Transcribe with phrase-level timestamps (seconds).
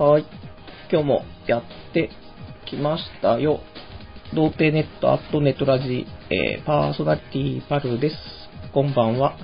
[0.00, 0.24] はい。
[0.90, 2.08] 今日もやって
[2.64, 3.60] きましたよ。
[4.34, 8.16] 童貞ネットアットネトラジ、えー、パーソナリティパルです。
[8.72, 9.36] こんばんは。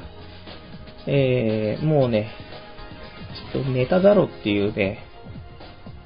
[1.06, 2.30] えー、もうね、
[3.52, 5.00] ちょっとネタだろっていうね、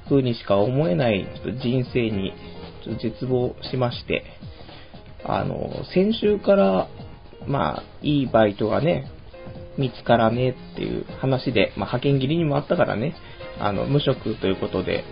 [0.09, 2.33] 風にしか思えないちょっと人生に
[2.83, 4.25] ちょっと絶望しまして、
[5.23, 6.89] あの、先週から、
[7.47, 9.09] まあ、いいバイトがね、
[9.77, 13.15] 見つからねっていう話で、まあ、派遣切りにもあったからね、
[13.65, 15.03] あの、無職ということで、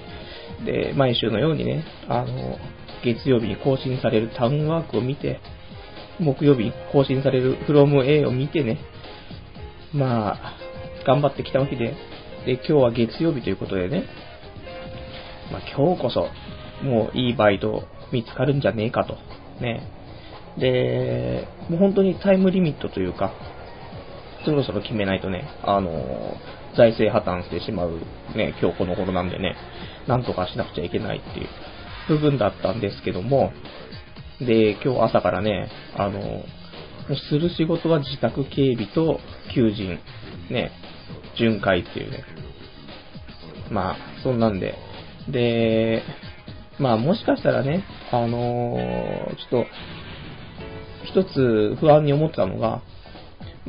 [0.65, 2.57] で、毎週のようにね、あの、
[3.03, 5.39] 月曜日に更新されるタウンワークを見て、
[6.19, 8.79] 木曜日に更新される from A を見てね、
[9.93, 10.57] まあ、
[11.05, 11.95] 頑張ってきたわけで、
[12.45, 14.03] で、今日は月曜日ということでね、
[15.51, 16.27] まあ今日こそ、
[16.83, 19.17] もういいバイト見つかるんじゃねえかと、
[19.61, 19.87] ね。
[20.57, 23.33] で、もう本当にタイムリミットというか、
[24.45, 26.35] そろそろ決めないとね、あの、
[26.75, 27.99] 財政破綻してしまう
[28.35, 29.55] ね、今日この頃なんでね、
[30.07, 31.47] なんとかしなくちゃいけないっていう
[32.07, 33.51] 部分だったんですけども、
[34.39, 36.43] で、今日朝からね、あの、
[37.29, 39.19] する仕事は自宅警備と
[39.53, 39.99] 求人、
[40.49, 40.71] ね、
[41.37, 42.23] 巡回っていうね。
[43.71, 44.75] まあ、そんなんで。
[45.27, 46.03] で、
[46.79, 49.65] まあもしかしたらね、あのーちょっと、
[51.05, 52.81] 一つ不安に思ってたのが、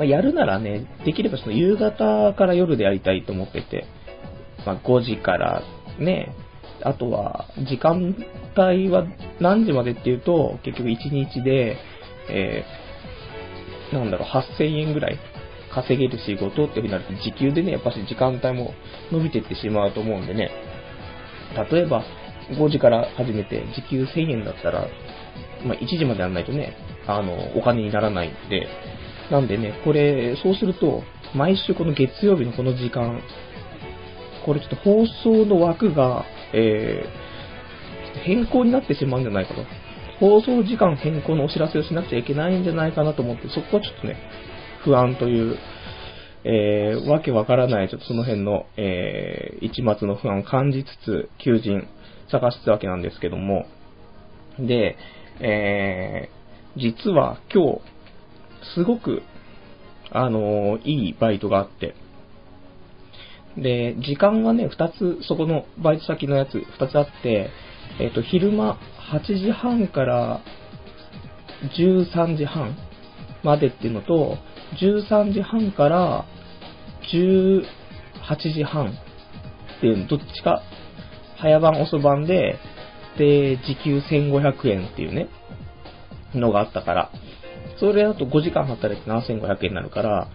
[0.01, 3.85] まあやるならね、できればその夕方から夜でやりたいと思ってて、
[4.65, 5.63] まあ5時から
[5.99, 6.35] ね、
[6.83, 8.17] あとは、時間
[8.57, 9.05] 帯は
[9.41, 11.77] 何時までっていうと、結局1日で、
[12.31, 15.19] えー、なんだろう、8000円ぐらい
[15.71, 18.73] 稼げる仕事っていう風になると、時給でね、やっぱし時間帯も
[19.13, 20.51] 伸びてってしまうと思うんでね、
[21.71, 22.03] 例えば、
[22.53, 24.87] 5時から始めて時給1000円だったら、
[25.63, 26.75] まあ、1時までやらないとね、
[27.07, 28.67] あの、お金にならないんで、
[29.31, 31.03] なんでね、これ、そうすると、
[31.35, 33.21] 毎週この月曜日のこの時間、
[34.45, 39.65] これちょっと放送の枠が、えー、変更になってしまうんじゃないかと。
[40.19, 44.17] 放送時間変更のお知らせをしなくちゃいけないんじゃないかなと思って、そこはちょっとね、
[44.85, 45.57] 不安という、
[46.45, 51.87] えー、わけわからない、ちょっとその辺の、えー、一末の不安を感じつつ、求人
[52.31, 53.67] 探してたわけなんですけども、
[54.59, 54.97] で、
[55.41, 57.81] えー、実は今日、
[58.75, 59.23] すごく、
[60.13, 61.95] あのいいバイトがあって、
[63.57, 67.51] で、時間がね、2つ、そこのバイト先のやつ2つあって、
[67.99, 68.79] えっ、と、昼間
[69.13, 70.41] 8時半から
[71.77, 72.77] 13時半
[73.43, 74.39] までっていうのと、
[74.77, 76.25] 13時半から
[77.13, 77.65] 18
[78.55, 80.63] 時半っていうの、どっちか、
[81.39, 82.59] 早番遅番で、
[83.19, 85.29] で、時給1500円っていうね、
[86.35, 87.11] のがあったから、
[87.81, 90.29] それだと5時間働いて7500円になるから、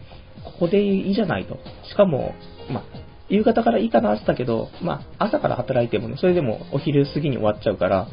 [0.44, 1.58] ここでいいじゃないと。
[1.88, 2.34] しかも、
[2.70, 2.84] まあ、
[3.30, 8.08] 夕方からいいかなってたけど、まあ、朝から働いてもね、それでもお昼過ぎに終わっちゃうから、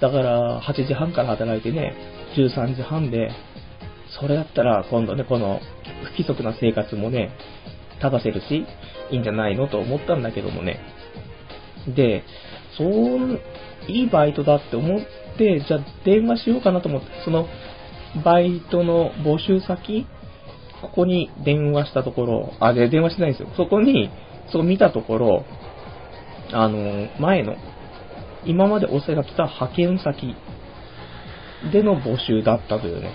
[0.00, 1.94] だから、8時半から働いてね、
[2.36, 3.30] 13時半で、
[4.20, 5.60] それだったら今度ね、この
[6.04, 7.30] 不規則な生活もね、
[8.00, 8.66] 正せるし、
[9.10, 10.80] いいんじゃないのと思ったんだけどもね。
[11.88, 12.22] で、
[12.76, 13.40] そう、
[13.88, 15.00] いいバイトだって思っ
[15.38, 17.46] て、じゃあ電話しようかなと思って、その、
[18.22, 20.06] バイトの募集先、
[20.80, 23.48] ここに電話したところ、あ、で、電話してないんですよ。
[23.56, 24.10] そこに、
[24.50, 25.44] そこ見たところ、
[26.52, 27.56] あの、前の、
[28.44, 30.36] 今までお世話が来た派遣先
[31.72, 33.12] での募集だったというね。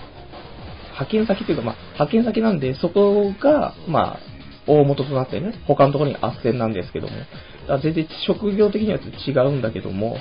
[0.92, 4.18] 派遣先というか、まあ、派遣先なんで、そこが、まあ、
[4.66, 7.16] 大元となってね、他のところに斡旋なんですけども。
[7.16, 10.16] だから全然職業的には違うんだけども、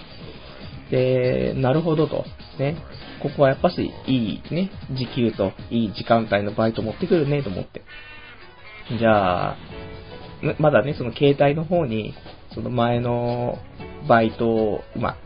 [0.92, 2.26] で、なるほどと。
[2.58, 2.78] ね。
[3.22, 7.82] ここはやっぱし、いいね、時給といい時間帯のバイト持ってくるね、と思って。
[8.98, 9.58] じゃあ、
[10.58, 12.14] まだね、その携帯の方に、
[12.54, 13.60] その前の
[14.08, 15.18] バイトを、まあ、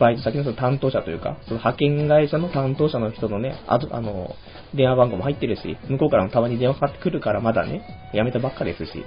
[0.00, 4.34] バイト先のその担当者というか、その派遣会社の担当者の人のね、あ、あの、
[4.74, 7.82] 電話番号も入ってるし、向こうからもたまに電話かかってくるからまだね、
[8.14, 9.04] 辞めたばっかですし。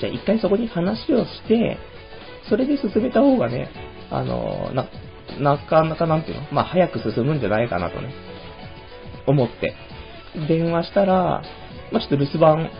[0.00, 1.78] じゃあ一回そこに話をして、
[2.48, 3.68] それで進めた方がね、
[4.16, 4.88] あの、な、
[5.40, 8.12] なかなかなんていうの、まあ早く進むんじゃないかなとね、
[9.26, 9.74] 思って。
[10.48, 11.42] 電話したら、
[11.92, 12.70] まあちょっと留守番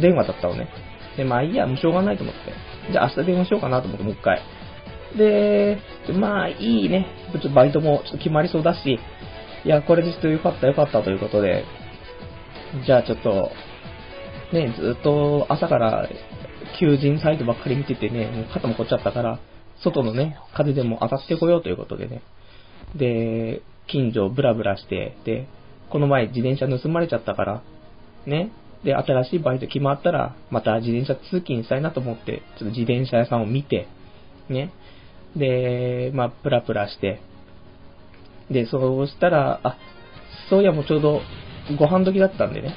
[0.00, 0.68] 電話だったのね。
[1.16, 2.40] で、まあいいや、もうしょうがないと思って。
[2.92, 4.40] じゃあ明日電話しようかなと思って、もう一回。
[5.16, 5.78] で、
[6.14, 7.06] まあいいね。
[7.32, 8.98] ちょっとバイトもちょっと決まりそうだし、
[9.64, 11.64] いや、これでちょっとよかったよかったということで、
[12.86, 13.50] じゃあちょっと、
[14.52, 16.08] ね、ずっと朝から
[16.78, 19.38] 求人サイトばっかり見ててね、もう肩も凝っちゃったから、
[19.82, 22.22] 外のね、風でも当たってこようということでね。
[22.94, 25.46] で、近所をブラブラして、で、
[25.90, 27.62] この前自転車盗まれちゃったから、
[28.26, 28.52] ね、
[28.84, 33.88] で、新しいバイト決まったら、また自転車通勤したいなと思って、ちょっと自転車屋さんを見て、
[34.48, 34.72] ね。
[35.36, 37.20] で、まあ、プラプラして、
[38.50, 39.76] で、そうしたら、あ、
[40.48, 41.20] そういやもうちょうど
[41.78, 42.74] ご飯時だったんでね。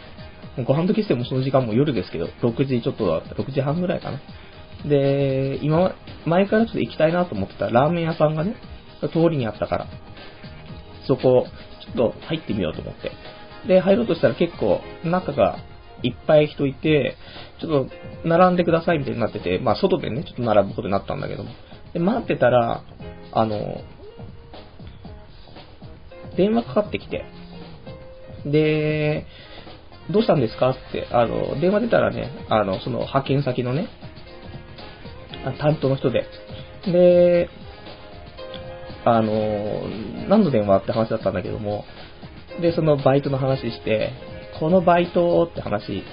[0.68, 4.20] ご飯時してもその時間も夜ですけど、6時ちょっとだった、6時半ぐらいかな。
[4.86, 5.96] で、今、
[6.26, 8.56] 前からちょっと行きたいなと思ってたラーメン屋さんがね、
[9.02, 9.88] 通りにあったから、
[11.08, 11.48] そこ、
[11.82, 13.12] ちょっと入ってみようと思って。
[13.68, 15.58] で、入ろうとしたら結構、中が
[16.02, 17.16] いっぱい人いて、
[17.62, 21.50] ちょっと並んでくださいみたいになってて、まあ外でね、ちょっと並ぶことになったんだけども。
[21.94, 22.84] で、待ってたら、
[23.32, 23.78] あの、
[26.36, 27.26] 電話かかってきて、
[28.46, 29.26] で、
[30.12, 33.88] どうしたんですかって、あの、電話出たらね、あの、その派遣先のね、
[35.52, 36.26] 担当の人で、
[36.86, 37.50] で、
[39.06, 39.82] あの、
[40.30, 41.86] 何の電話って話だったんだけども、
[42.62, 44.12] で、そのバイトの話して、
[44.60, 46.04] このバイトって話、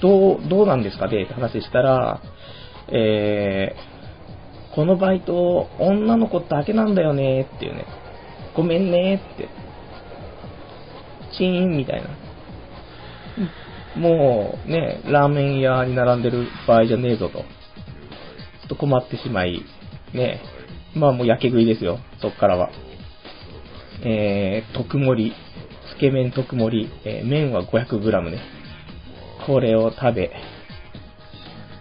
[0.00, 2.22] どう、どうなんですかねって話したら、
[2.88, 7.84] えー、このバイト、女の子だけなんだよねっていうね、
[8.56, 9.48] ごめんねって、
[11.36, 12.08] チーンみたいな。
[13.96, 17.44] もうね、ラーメン屋に並んでる場合じゃねえぞと。
[18.70, 19.64] ちょっと困ってしまい、
[20.14, 20.40] ね、
[20.94, 22.70] まあもう焼け食いですよ、そっからは。
[24.04, 25.32] えー、特盛り、
[25.96, 28.40] つけ麺特盛り、えー麺は 500g ね。
[29.44, 30.30] これを食べ、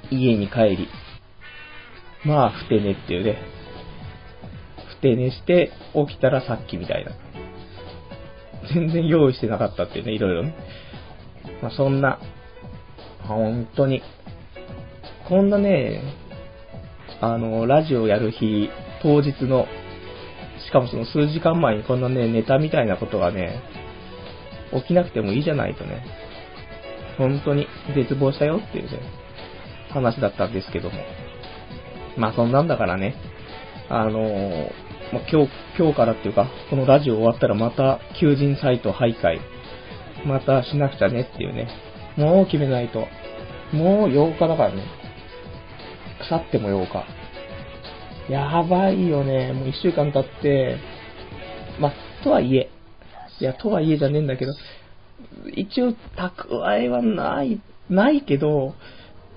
[0.10, 0.88] 家に帰り、
[2.26, 3.38] まあ、ふて寝っていうね。
[4.98, 5.72] ふて寝して、
[6.08, 7.12] 起きたらさっきみたいな。
[8.74, 10.56] 全然用意してなかったっていうね、いろいろね。
[11.62, 12.20] まあ、そんな、
[13.28, 14.02] 本当に、
[15.28, 16.02] こんなね、
[17.22, 18.70] あの、ラジオやる日、
[19.02, 19.68] 当日の、
[20.66, 23.62] しかもその数時間前にこんなね、ネタみたいなことがね、
[24.74, 26.04] 起きなくてもいいじゃないとね、
[27.18, 29.00] 本当に絶望したよっていうね、
[29.90, 30.96] 話だったんですけども。
[32.18, 33.16] まあそんなんだからね、
[33.90, 39.40] あのーまあ、今日、今日からっていうか、このラジオ終わったらまた求人サイト徘徊、
[40.26, 41.68] またしなくちゃねっていうね、
[42.16, 43.08] もう決めないと。
[43.72, 44.99] もう8日だからね。
[46.20, 47.30] 腐っても8日。
[48.32, 49.54] やばいよね。
[49.54, 50.78] もう1週間経って、
[51.80, 51.92] ま、
[52.24, 52.70] とはいえ、
[53.40, 54.54] いや、とはいえじゃねえんだけど、
[55.56, 58.76] 一応、蓄えはない、ないけど、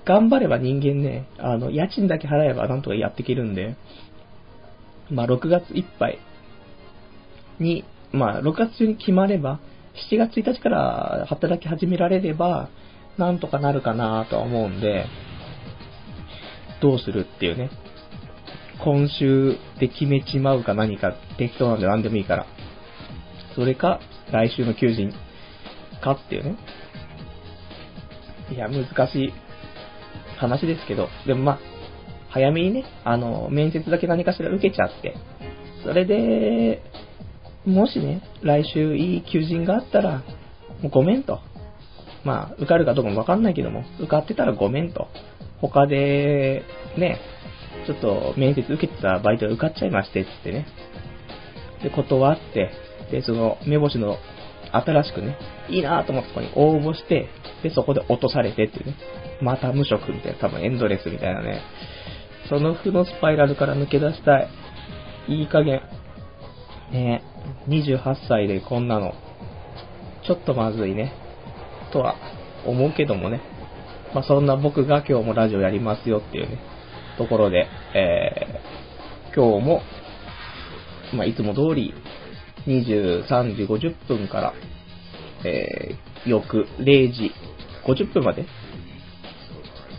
[0.05, 3.75] 頑張れば人間ね、あの、家賃だけ払えばなんとかやっていけるんで、
[5.09, 6.19] まあ、6月いっぱい
[7.59, 9.59] に、まあ、6月中に決まれば、
[10.11, 12.69] 7月1日から働き始められれば、
[13.17, 15.05] なんとかなるかなとは思うんで、
[16.83, 17.69] どうするっていうね。
[18.83, 22.45] 今週で決めちまうか何か適当なんで何でもいいから。
[23.55, 24.01] それか、
[24.33, 25.13] 来週の求人
[26.01, 26.57] かっていうね。
[28.51, 29.33] いや、難しい
[30.37, 31.59] 話ですけど、でもまあ、
[32.31, 35.15] 早めにね、あの、面接だけ何かしら受けちゃって、
[35.83, 36.83] それで、
[37.65, 40.23] もしね、来週いい求人があったら、
[40.81, 41.39] もうごめんと。
[42.23, 45.07] まあ、受かるかどうかもわかんないけども、受かってたらごめんと。
[45.59, 46.63] 他で、
[46.97, 47.19] ね、
[47.85, 50.65] ちょっと面接受けてたバイトが受かっちゃいまして、つってね。
[51.83, 52.71] で、断って、
[53.11, 54.17] で、その、目星の、
[54.71, 55.37] 新しくね、
[55.69, 57.27] いいなと思ったとこに応募して、
[57.61, 58.95] で、そこで落とされてっていうね。
[59.41, 61.61] また無職みたいな、多分エンドレスみたいなね。
[62.49, 64.49] その負のスパイラルから抜け出したい。
[65.27, 65.81] いい加減。
[66.91, 67.23] ね
[67.67, 69.13] 28歳でこんなの、
[70.25, 71.13] ちょっとまずいね。
[71.93, 72.15] とは
[72.65, 73.41] 思うけどもね。
[74.13, 76.59] まあ、そんな僕が今日もラジオやりますよっていうね、
[77.17, 79.81] ところで、えー、今日も、
[81.13, 81.93] まあ、いつも通り、
[82.67, 84.53] 23時50分から、
[85.45, 87.31] えー、翌0時
[87.85, 88.45] 50分まで、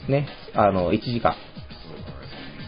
[0.08, 1.34] ね、あの、1時間、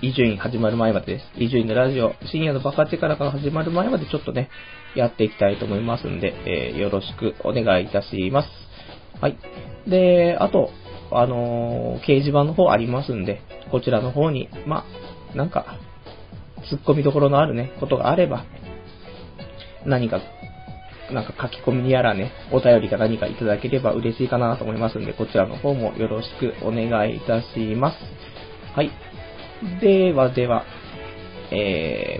[0.03, 1.25] 伊集院始まる前までです。
[1.37, 4.51] 伊集院のラジオ、深夜のバカ力が始まる前までちょっとね、
[4.95, 8.66] やっていきたいと思いますんで、えーよろしくお願いいたします。
[9.21, 9.39] はい。
[9.89, 10.71] で、あと、
[11.11, 14.85] あのー掲示板の方ありますんで、こちらの方に、ま、
[15.35, 15.79] なんか、
[16.71, 18.45] 突っ込みどころのあるね、ことがあれば、
[19.85, 20.21] 何か、
[21.13, 27.99] なんか書き込みやらね、お便りか何かいただければ嬉しいかなと思いますんで、こちらの方もよろしくお願いいたします。
[28.75, 28.91] はい。
[29.81, 30.65] ではでは、
[31.53, 32.19] え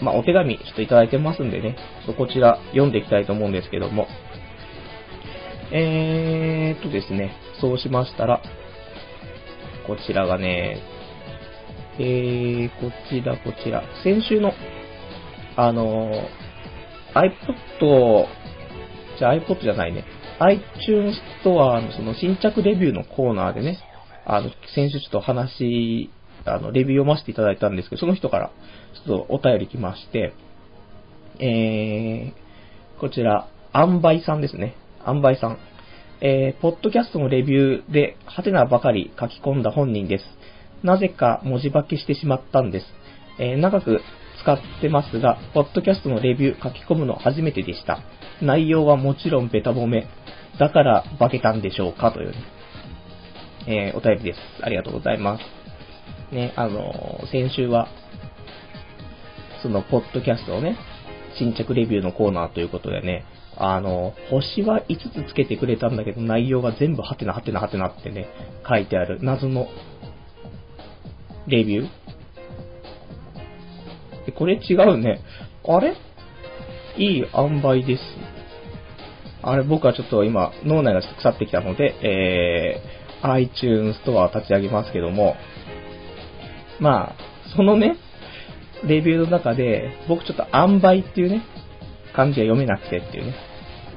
[0.00, 4.08] ー、まあ、お手紙ちょっといただいてますんでね、ちょっとこちら読んでいきたいと思うんですけども、
[5.74, 8.42] えーっとですね、そうしましたら、
[9.86, 10.82] こちらがね、
[11.98, 14.52] えー、こちらこちら、先週の、
[15.56, 16.10] あの、
[17.14, 18.26] iPod、
[19.18, 20.04] じゃ iPod じゃないね、
[20.40, 23.78] iTunes ストアのその新着レビューのコーナーでね、
[24.26, 26.10] あの、先週ちょっと話、
[26.44, 28.50] あの、レビュー読ませていただいたんですけど、その人から
[29.06, 30.34] ちょっとお便り来まして、
[31.38, 34.76] えー、こちら、アンバイさんですね。
[35.04, 35.58] アンバイさん。
[36.20, 40.24] えー、ポッドキャストのレビューで、ハテナばかり書き込んだ本人です。
[40.84, 42.86] なぜか文字化けしてしまったんです。
[43.38, 44.00] えー、長く
[44.42, 48.00] 使ってますが、ポッドキャストのレビュー書き込むの初めてでした。
[48.40, 50.06] 内容はもちろんベタ褒め。
[50.58, 52.36] だから化けたんでしょうかという、ね
[53.66, 54.38] えー、お便りです。
[54.62, 56.34] ありがとうございます。
[56.34, 57.88] ね、あの、先週は、
[59.62, 60.76] その、ポッドキャストをね、
[61.38, 63.24] 新着レビューのコーナーということでね、
[63.56, 68.28] あの、星は5つつけてくれたんだけど、内容が全部ハテナハテナハテナってね、
[68.68, 69.66] 書いてある謎の
[71.46, 71.88] レビュー。
[74.26, 75.20] でこれ違うね。
[75.66, 75.94] あれ？
[76.96, 78.02] いい塩梅です。
[79.42, 85.36] あれ、僕はちょっと今、脳内が腐ってきたので、えー、iTunes ストアを立ち上げますけども、
[86.80, 87.16] まあ、
[87.56, 87.96] そのね、
[88.84, 91.42] レビューの中で、僕ちょっと塩梅っていうね、
[92.14, 93.34] 漢字が読めなくてっていうね、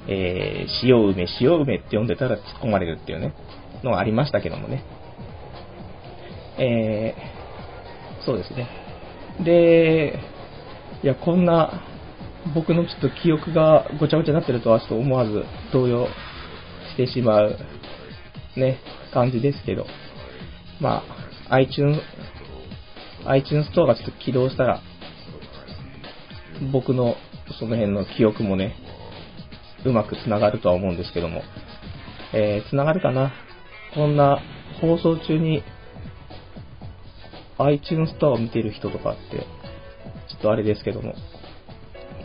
[0.07, 3.33] えー、塩梅、塩梅って読んでたら突っ込まれるっていうね、
[3.83, 4.83] のがありましたけどもね。
[6.57, 8.69] えー、そうですね。
[9.43, 10.19] で、
[11.03, 11.83] いや、こんな、
[12.53, 15.43] 僕のちょっと記憶がごちゃごちゃになってるとはちょっと思わず
[15.73, 16.07] 動揺
[16.93, 17.57] してしまう、
[18.55, 18.79] ね、
[19.11, 19.87] 感じですけど、
[20.79, 21.03] ま
[21.49, 21.99] あ、iTunes、
[23.25, 24.81] iTunes ストアがちょっと起動したら、
[26.71, 27.15] 僕の
[27.47, 28.75] とその辺の記憶もね、
[29.85, 31.41] うまく繋がるとは思うんですけども、
[32.33, 33.31] えー、繋がるかな。
[33.93, 34.39] こんな
[34.81, 35.63] 放送中に
[37.57, 39.37] iTunes ストアを見てる人とかって、
[40.27, 41.13] ちょっとあれですけども、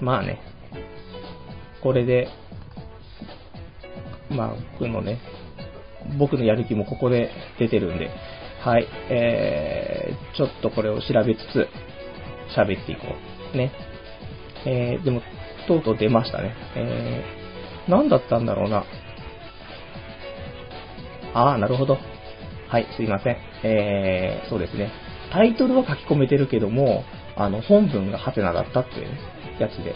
[0.00, 0.40] まあね、
[1.82, 2.28] これで、
[4.30, 5.20] まあ僕のね、
[6.18, 8.10] 僕のやる気もここで出てるんで、
[8.64, 11.68] はい、えー、ちょっとこれを調べつつ、
[12.56, 13.02] 喋っていこ
[13.54, 13.56] う。
[13.56, 13.70] ね。
[14.66, 15.22] えー、でも、
[15.66, 16.54] とうとう出ましたね。
[16.76, 18.84] えー、何だったんだろうな。
[21.34, 21.98] ああ、なるほど。
[22.68, 23.36] はい、すいません。
[23.62, 24.90] えー、そうですね。
[25.32, 27.04] タイトルは書き込めてるけども、
[27.36, 29.18] あの、本文がハテナだったっていう、ね、
[29.58, 29.94] やつで。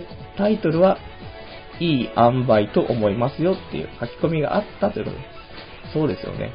[0.00, 0.98] で、タイトルは、
[1.80, 5.92] いい塩梅と思いますよっていう書き込みがあったということです。
[5.94, 6.52] そうですよね。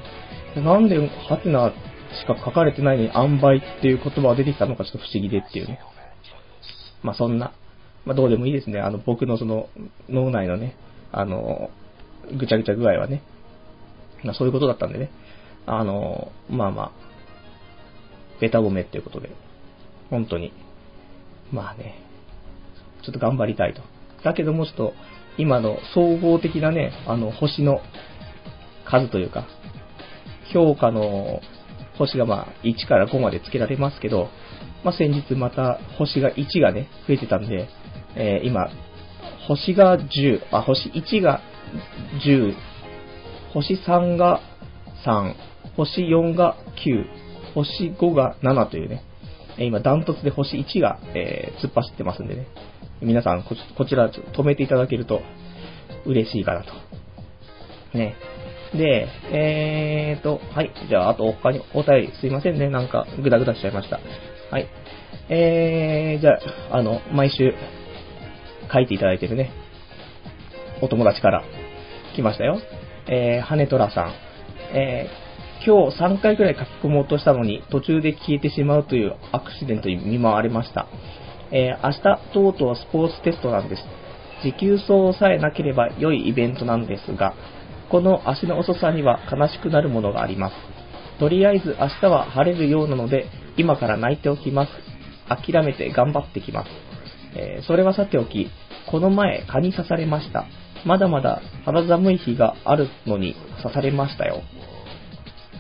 [0.55, 1.72] なんでハテナ
[2.22, 5.79] しか書かれてないのに塩梅っていう言葉が出てきたのかちょっと不思議でっていうね。
[7.03, 7.53] まあそんな、
[8.05, 8.79] まあどうでもいいですね。
[8.79, 9.69] あの僕のその
[10.10, 10.75] 脳内のね、
[11.12, 11.69] あの、
[12.38, 13.22] ぐちゃぐちゃ具合はね。
[14.24, 15.12] まあそういうことだったんでね。
[15.65, 16.91] あの、まあまあ、
[18.41, 19.29] ベタ褒めっていうことで、
[20.10, 20.51] 本当に、
[21.51, 21.95] まあね、
[23.03, 23.81] ちょっと頑張りたいと。
[24.24, 24.93] だけどもちょっと、
[25.38, 27.81] 今の総合的なね、あの、星の
[28.86, 29.48] 数というか、
[30.53, 31.41] 評価の
[31.98, 34.29] 星がまあ1から5まで付けられますけど、
[34.83, 37.67] まあ、先日また星が1がね、増えてたんで、
[38.15, 38.69] えー、今、
[39.47, 41.41] 星が10、あ、星1が
[42.25, 42.53] 10、
[43.53, 44.41] 星3が
[45.05, 45.35] 3、
[45.75, 47.05] 星4が9、
[47.53, 49.03] 星5が7というね、
[49.57, 52.47] 今ダントツで星1が、えー、突っ走ってますんでね、
[53.01, 55.21] 皆さんこちら止めていただけると
[56.05, 56.73] 嬉しいかなと。
[57.97, 58.15] ね。
[58.73, 60.71] で、えーと、はい。
[60.89, 62.69] じゃあ、あと他にお便りすいませんね。
[62.69, 63.99] なんか、ぐだぐだしちゃいました。
[64.53, 64.67] はい。
[65.29, 66.33] えー、じゃ
[66.69, 67.55] あ、あの、毎週
[68.72, 69.50] 書いていただいてるね、
[70.79, 71.43] お友達から
[72.15, 72.60] 来ましたよ。
[73.07, 74.13] えー、羽根虎さん。
[74.75, 80.86] えー、今日3回くらい書き込もうとしたのに、途中で消えてしまうというアクシデントに見舞われました。
[81.51, 83.83] えー、明日、とうとうスポーツテストなんです。
[84.43, 87.33] 持久走さえなければ良いイベントなんですが、
[87.89, 90.55] この足の遅さには悲しくなるものがあります。
[91.19, 93.25] とりあえず明日は晴れるようなので、
[93.57, 94.72] 今から泣いておきます。
[95.27, 96.69] 諦めて頑張ってきます。
[97.36, 98.50] えー、それはさておき、
[98.89, 100.45] この前蚊に刺されました。
[100.86, 104.41] まだまだ肌寒い日があるのに刺されましたよ。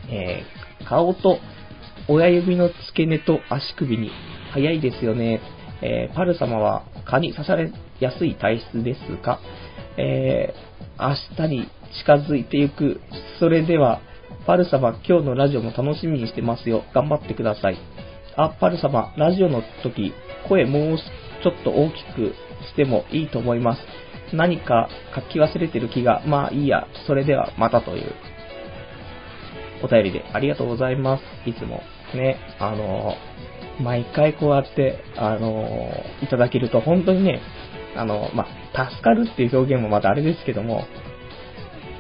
[0.09, 1.39] えー、顔と
[2.07, 4.11] 親指の付け根と足首に
[4.51, 5.39] 早いですよね。
[5.81, 9.39] えー、パル様は蚊に刺されやすい体質ですか
[9.97, 11.67] えー、明日に
[11.99, 12.99] 近づいていく。
[13.39, 14.01] それでは、
[14.45, 16.83] パル様、今日のラジオも楽しみにしてますよ。
[16.93, 17.77] 頑張ってください。
[18.35, 20.13] あ、パル様、ラジオの時、
[20.49, 22.33] 声もうちょっと大きく
[22.67, 23.81] してもいいと思います。
[24.33, 28.11] 何か書き忘れてる気が、まあいいや、それではまたという
[29.81, 31.49] お便りでありがとうございます。
[31.49, 31.81] いつも
[32.13, 33.15] ね、あの、
[33.81, 35.89] 毎回こうやって、あの、
[36.21, 37.41] いただけると本当にね、
[37.95, 40.83] あの、まあ、助かるっていう表現もまたあれですけども、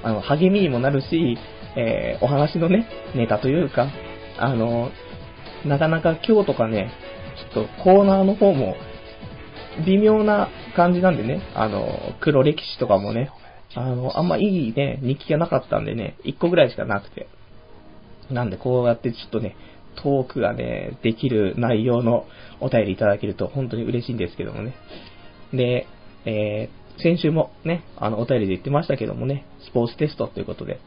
[0.03, 1.37] あの、励みにもなるし、
[1.75, 3.87] えー、お話のね、ネタというか、
[4.37, 4.91] あの、
[5.65, 6.91] なかなか今日とかね、
[7.53, 8.75] ちょっとコーナーの方も、
[9.85, 11.87] 微妙な感じなんでね、あの、
[12.19, 13.31] 黒歴史とかもね、
[13.75, 17.27] あの、あんまいいね、日記がなかったんでね、1個ぐらいしかなくて。
[18.29, 19.55] なんでこうやってちょっとね、
[19.95, 22.25] トークがね、できる内容の
[22.59, 24.73] お便りいただけると本当に嬉しいんですけどもね。
[25.53, 25.87] で、
[26.25, 30.79] えー、先週もね、あの、お便りで言ってましたけどもね、スポーツテストということで、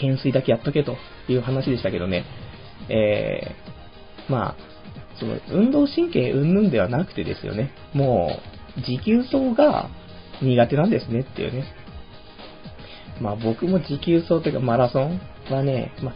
[0.00, 0.96] 懸垂だけやっとけと
[1.28, 2.24] いう話でしたけどね、
[2.88, 4.56] えー、まあ、
[5.18, 8.30] その、運動神経云々ではなくてですよね、も
[8.76, 9.90] う、持久走が
[10.40, 11.64] 苦手なんですねっていうね。
[13.20, 16.14] まあ僕も持久走というかマラソンはね、まあ、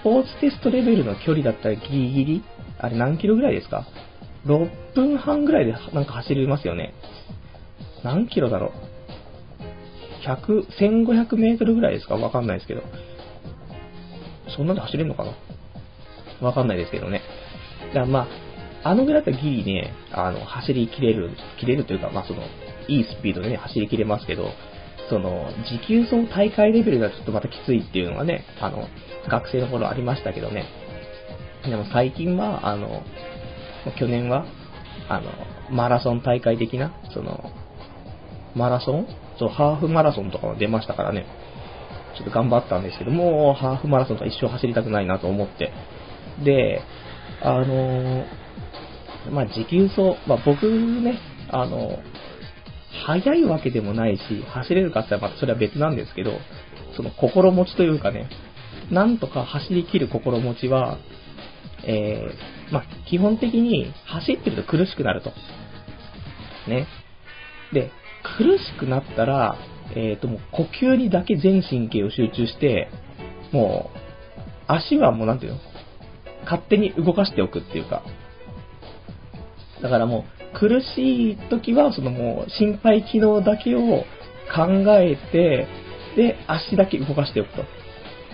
[0.00, 2.44] スポーツテストレベルの距離だったらギリギリ、
[2.78, 3.88] あれ何キロぐらいですか
[4.46, 6.94] ?6 分半ぐらいでなんか走れますよね。
[8.04, 8.72] 何キロだろ
[10.22, 12.14] う ?100、1500メートルぐらいですか？
[12.14, 12.82] わかんないですけど。
[14.48, 15.32] そんなんで走れるのかな？
[16.46, 17.22] わかんないですけどね。
[17.88, 18.28] だからま
[18.82, 22.42] あ、あのぐらいだったらギリね、あの、走り切れる、切れるというか、まあその、
[22.88, 24.50] いいスピードでね、走り切れますけど、
[25.08, 28.88] その、持久走大会レベルがちょっとまたきついっていうのがね、あの、
[29.28, 30.66] 学生の頃ありましたけどね。
[31.64, 33.02] でも最近は、あの、
[33.98, 34.44] 去年は、
[35.08, 35.30] あの、
[35.70, 37.52] マラソン大会的な、その、
[38.54, 39.06] マラソン？
[39.38, 41.26] そう、ハーフマラソンとかも出ましたからね。
[42.16, 45.72] ちょっと頑張ったんですけどもう、ハーフマラソンとか一生走りたくないなと思って。
[46.44, 46.82] で、
[47.42, 48.24] あの
[49.30, 51.18] まあ、持久走、まあ、僕ね、
[51.50, 51.98] あの
[53.06, 56.32] 速いわけでもないし、走れるかって言ったらまたそれは別なんですけど、
[56.96, 58.28] その心持ちというかね、
[58.90, 60.98] なんとか走り切る心持ちは、
[61.86, 65.32] えー、まあ、基本的に走ってると苦しくなると。
[66.68, 66.86] ね。
[67.72, 67.90] で、
[68.38, 69.56] 苦しくなったら、
[69.90, 72.88] えっ、ー、と、もう呼吸にだけ全神経を集中して、
[73.52, 73.98] もう、
[74.66, 75.58] 足はもうなんていうの？
[76.44, 78.02] 勝手に動かしておくっていうか。
[79.82, 84.04] だからもう、苦しい時は、そのもう、心肺機能だけを
[84.54, 84.66] 考
[84.98, 85.66] えて、
[86.16, 87.64] で、足だけ動かしておくと。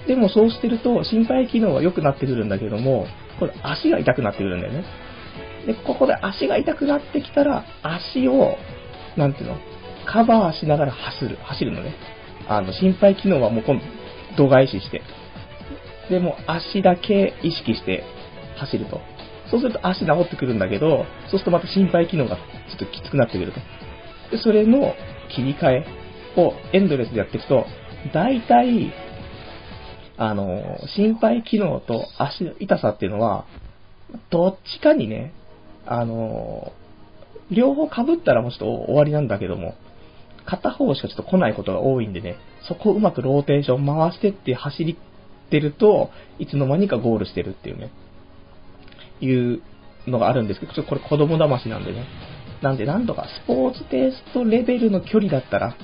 [0.07, 3.07] でもそうしてると、心肺機能は良くなってくるんだけども、
[3.39, 4.85] これ足が痛くなってくるんだよね。
[5.67, 8.57] で、ここで足が痛くなってきたら、足を、
[9.17, 9.57] なんていうの、
[10.07, 11.95] カバーしながら走る、走るのね。
[12.49, 13.85] あの、心肺機能はもう今度、
[14.37, 15.03] 度外視して。
[16.09, 18.05] でも足だけ意識して
[18.57, 19.01] 走ると。
[19.51, 22.43] そうすると足治ってくるんだけど、そうするとまた心肺機能がちょ
[22.77, 23.61] っときつくなってくると。
[24.31, 24.95] で、それの
[25.35, 25.87] 切り替え
[26.37, 27.67] をエンドレスでやっていくと、
[28.13, 28.93] 大体、
[30.17, 33.47] あの、心肺機能と足の痛さっていうのは、
[34.31, 35.33] どっちかにね、
[35.87, 36.73] あの、
[37.51, 39.75] 両方被ったらもうちょっと終わりなんだけども、
[40.47, 42.37] 片方しかちょっと来ないことが多いんでね、
[42.69, 44.97] そこをうまくローテーション回してって走っ
[45.51, 47.91] てると、いつの間にかゴールしてるっていうね、
[49.21, 49.63] いう
[50.07, 52.05] のがあるんですけど、ちょっとこれ子供騙しなんでね。
[52.63, 55.77] なんで、なんとかスポーツテストレベルの距離だったら、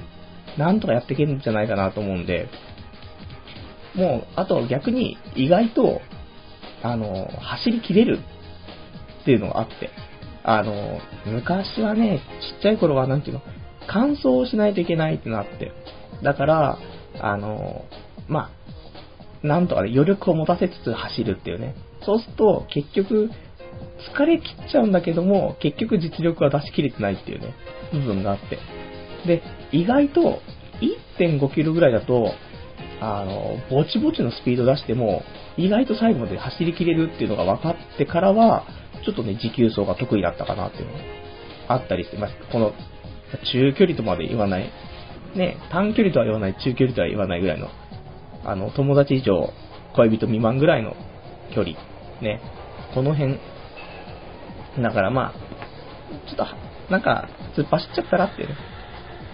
[0.59, 2.49] なんとかやっていけるんじゃないかなと思うんで、
[3.95, 6.01] もう、あと逆に意外と、
[6.83, 8.19] あの、走り切れる
[9.23, 9.91] っていうのがあって、
[10.45, 12.21] あの、昔はね、
[12.55, 13.43] ちっちゃい頃はなんていうの、
[13.87, 15.73] 乾燥しないといけないってなって、
[16.23, 16.79] だから、
[17.21, 17.85] あの、
[18.29, 18.51] ま
[19.43, 21.75] あ、なんとかね、余力を持たせつつ走るっていうね。
[22.03, 23.31] そうすると、結局、
[24.15, 27.55] 疲れ切っちゃうんだけども、結局実力は出し切れてないっていうね、
[27.93, 28.59] 部分があって。
[29.27, 30.41] で、意外と、
[31.19, 32.33] 1.5キロぐらいだと、
[33.01, 35.23] あの、ぼちぼちのスピード出しても、
[35.57, 38.65] 意外と最後まで走り切れるっていうのが分かってからは、
[39.05, 40.99] ちょっとね、持久走が得意だったかなっていうのが
[41.69, 42.35] あったりしてます。
[42.53, 42.73] この、
[43.53, 44.71] 中距離とまで言わない、
[45.35, 47.69] ね、短距離とは言わない、中距離とは言わないぐらいの、
[48.45, 49.53] あの、友達以上、
[49.95, 50.95] 恋人未満ぐらいの
[51.55, 51.77] 距離、
[52.21, 52.41] ね、
[52.95, 53.39] この辺、
[54.81, 55.47] だからまあ、
[56.29, 58.49] ちょっと、なんか、突っ走っちゃったらってね。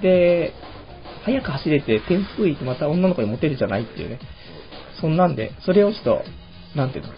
[0.00, 0.52] で、
[1.24, 4.18] 速く走れて点数いってまた女の子にモテるじゃないっていうね。
[5.00, 6.22] そんなんで、それをちょっと、
[6.74, 7.12] なんていうの、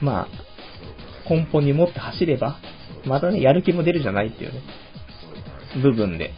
[0.00, 2.58] まあ、根本に持って走れば、
[3.04, 4.60] またね、やる気も出るじゃないっていうね、
[5.76, 6.32] 部分で、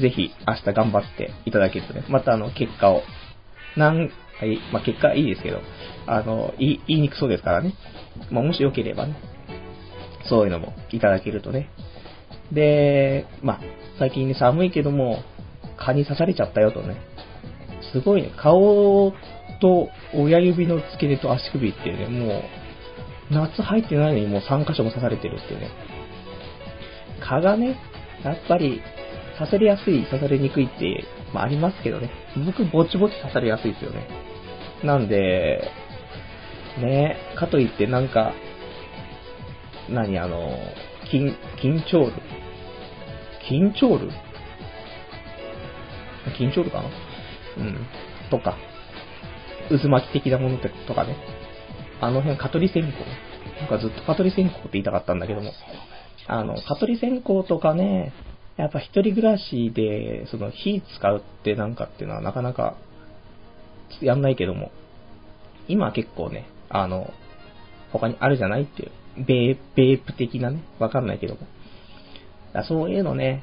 [0.00, 3.02] ぜひ明日頑張っていただけるとね、またあの、結果を、
[3.76, 5.60] なん、はい、まあ、結果いいですけど、
[6.06, 7.74] あの、言い、言いにくそうですからね。
[8.30, 9.16] まあ、もしよければね、
[10.28, 11.70] そういうのもいただけるとね。
[12.52, 13.60] で、まあ、
[13.98, 15.22] 最近ね、寒いけども、
[15.76, 16.96] 蚊に刺されちゃったよとね。
[17.92, 19.12] すごいね、顔
[19.60, 22.42] と親指の付け根と足首っていうね、もう、
[23.30, 25.68] 夏入ってないのにもう3箇所も刺されてるっていうね。
[27.20, 27.76] 蚊がね、
[28.24, 28.82] やっぱり
[29.38, 32.10] 刺されやすい、刺されにくいってまあありますけどね。
[32.46, 34.06] 僕、ぼちぼち刺されやすいですよね。
[34.82, 35.70] なんで、
[36.78, 38.32] ね、かといってなんか、
[39.88, 40.50] 何あの、
[41.10, 42.12] 緊、緊張ル？
[43.50, 44.10] 緊張ル？
[46.38, 46.88] 緊張ルかな？
[47.58, 47.86] うん。
[48.30, 48.56] とか、
[49.70, 51.16] 渦巻き的なものとかね。
[52.00, 52.98] あの辺、蚊取り線香？
[53.60, 55.52] なんかずっと蚊取り線香って言いたかったんだけども。
[56.28, 58.12] あの、蚊取り線香とかね、
[58.56, 62.76] やっぱ一人暮らしで、その火使うってなんかっていうのはなかなか
[64.00, 64.70] やんないけども、
[65.68, 67.10] 今結構ね、あの、
[67.92, 68.90] 他にあるじゃないっていう、
[69.24, 71.40] ベー、ベープ的なね、わかんないけども。
[72.64, 73.42] そういうのね、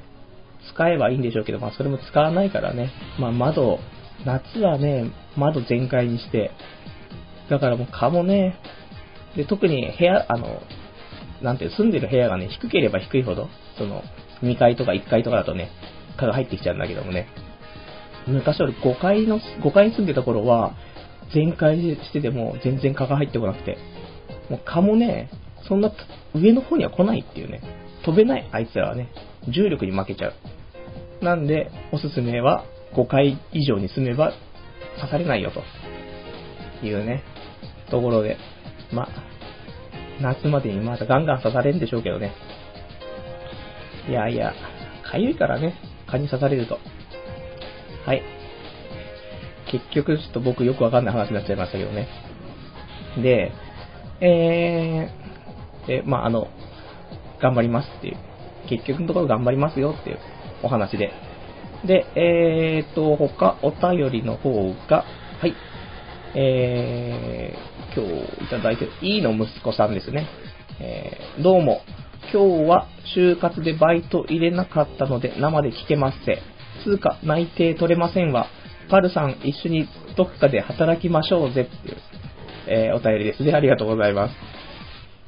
[0.73, 3.79] 使えばいいんでしょうけど、まあそれも使わないからね、まあ窓、
[4.25, 6.51] 夏はね、窓全開にして、
[7.49, 8.57] だからもう蚊もね、
[9.35, 10.61] で、特に部屋、あの、
[11.45, 14.01] なんて、住んでる部屋がね、低ければ低いほど、その、
[14.41, 15.69] 2階とか1階とかだとね、
[16.17, 17.27] 蚊が入ってきちゃうんだけどもね、
[18.25, 20.75] 昔俺5階の、5階に住んでた頃は、
[21.33, 23.77] 全開してても全然蚊が入ってこなくて、
[24.49, 25.29] もう蚊もね、
[25.67, 25.91] そんな
[26.33, 27.61] 上の方には来ないっていうね、
[28.03, 29.11] 飛べない、あいつらはね、
[29.47, 30.33] 重力に負けちゃう。
[31.23, 34.33] なんで、おすすめは5階以上に住めば
[34.99, 35.61] 刺されないよと
[36.85, 37.23] いうね、
[37.91, 38.37] ところで、
[38.91, 39.34] まあ
[40.21, 42.33] 夏までにまたガンガン刺されるんでしょうけどね。
[44.07, 44.53] いやいや、
[45.03, 45.75] かゆいからね、
[46.07, 46.79] 蚊に刺されると。
[48.05, 48.21] はい。
[49.71, 52.07] 結局、ちょっと僕よくわかんない話になっちゃいましたけどね。
[53.21, 53.51] で、
[54.21, 56.47] えー、で、まあ、あの、
[57.41, 58.17] 頑張りますっていう。
[58.69, 60.19] 結局のところ頑張りますよっていう
[60.63, 61.11] お話で。
[61.85, 65.03] で、えーと、他、お便りの方が、
[65.39, 65.53] はい。
[66.37, 70.27] えー、今日いただいてる、いいの息子さんですね。
[70.81, 71.81] えー、どうも、
[72.33, 76.41] 今日は就活でバイト入れなかったので生で聞けますせ。
[76.83, 78.47] つうか、内定取れませんわ。
[78.89, 81.97] パルさん、一緒にどっかで働きましょうぜっていう、
[82.67, 83.53] えー、お便りですね。
[83.53, 84.35] ありがとうございます。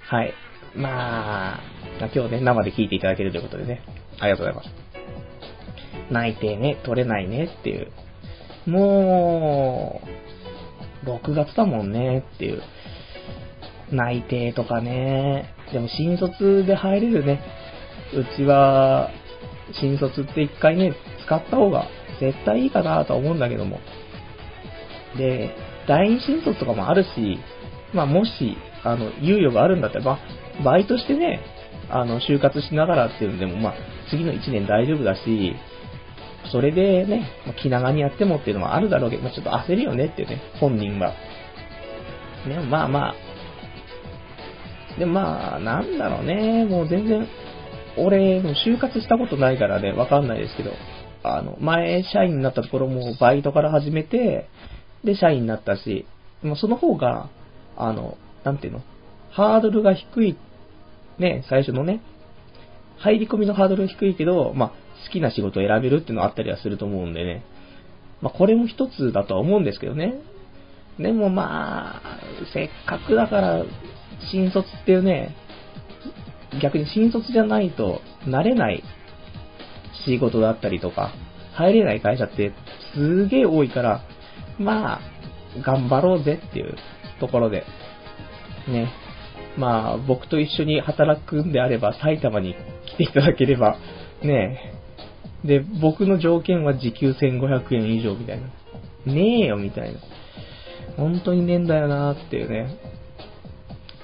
[0.02, 0.34] はい。
[0.76, 1.60] まあ、
[2.14, 3.82] 今日ね、生で聞いていただけるということでね、
[4.20, 4.70] ありがとうございます。
[6.12, 7.92] 内定ね、取れないねっていう。
[8.70, 10.28] もう、
[11.08, 12.62] 6月だもんねっていう。
[13.92, 15.54] 内定とかね。
[15.72, 17.42] でも新卒で入れるね。
[18.14, 19.10] うちは、
[19.80, 20.94] 新卒って一回ね、
[21.26, 21.88] 使った方が
[22.20, 23.80] 絶対いいかなとは思うんだけども。
[25.18, 25.56] で、
[25.88, 27.40] 第二新卒とかもあるし、
[27.94, 31.42] まあもし、あの、猶予があるんだったら、まあ、バイトしてね、
[31.90, 33.74] あの、就活しながらっていうのでも、まあ、
[34.10, 35.56] 次の1年大丈夫だし、
[36.52, 37.30] それでね、
[37.62, 41.14] 気長にやってもっていうのもあるだろうけど、まあ、ちょっと焦るよねっていうね、本人は。
[42.48, 43.16] ね、まあまあ、
[45.00, 47.28] で、まあ、なんだろうね、もう全然、
[47.98, 50.72] 俺、も就活したことないからね、わかんないですけど、
[51.24, 54.48] あの、前、社員になったところもバイトから始めて、
[55.04, 56.06] で、社員になったし、
[56.44, 57.30] もその方が、
[57.76, 58.82] あの、なんていうの、
[59.32, 60.38] ハードルが低い、
[61.20, 62.02] ね、最初のね、
[62.98, 67.44] 入り込みのハードルが低いけど、まあ、好きな仕事を選べるっていうのがあったりはすると思うんでね。
[68.22, 70.16] まあ、これも一つだとは思うんですけどね。
[71.00, 72.20] でもまあ、
[72.54, 73.64] せっかくだから、
[74.32, 75.36] 新卒っていうね、
[76.62, 78.84] 逆に新卒じゃないと慣れない
[80.06, 81.14] 仕事だったりとか、
[81.54, 82.52] 入れない会社って
[82.94, 84.02] すげえ多いから、
[84.58, 85.02] まあ、
[85.62, 86.76] 頑張ろうぜっていう
[87.20, 87.64] ところで、
[88.68, 88.92] ね。
[89.58, 92.56] まあ、僕と一緒に働くんであれば、埼玉に
[92.86, 93.78] 来ていただければ、
[94.22, 94.77] ね
[95.46, 98.48] で、僕の条件は時給1500円以上みたいな。
[99.12, 100.00] ねえよ、みたいな。
[100.98, 102.76] 本当にねえんだよなーっていうね。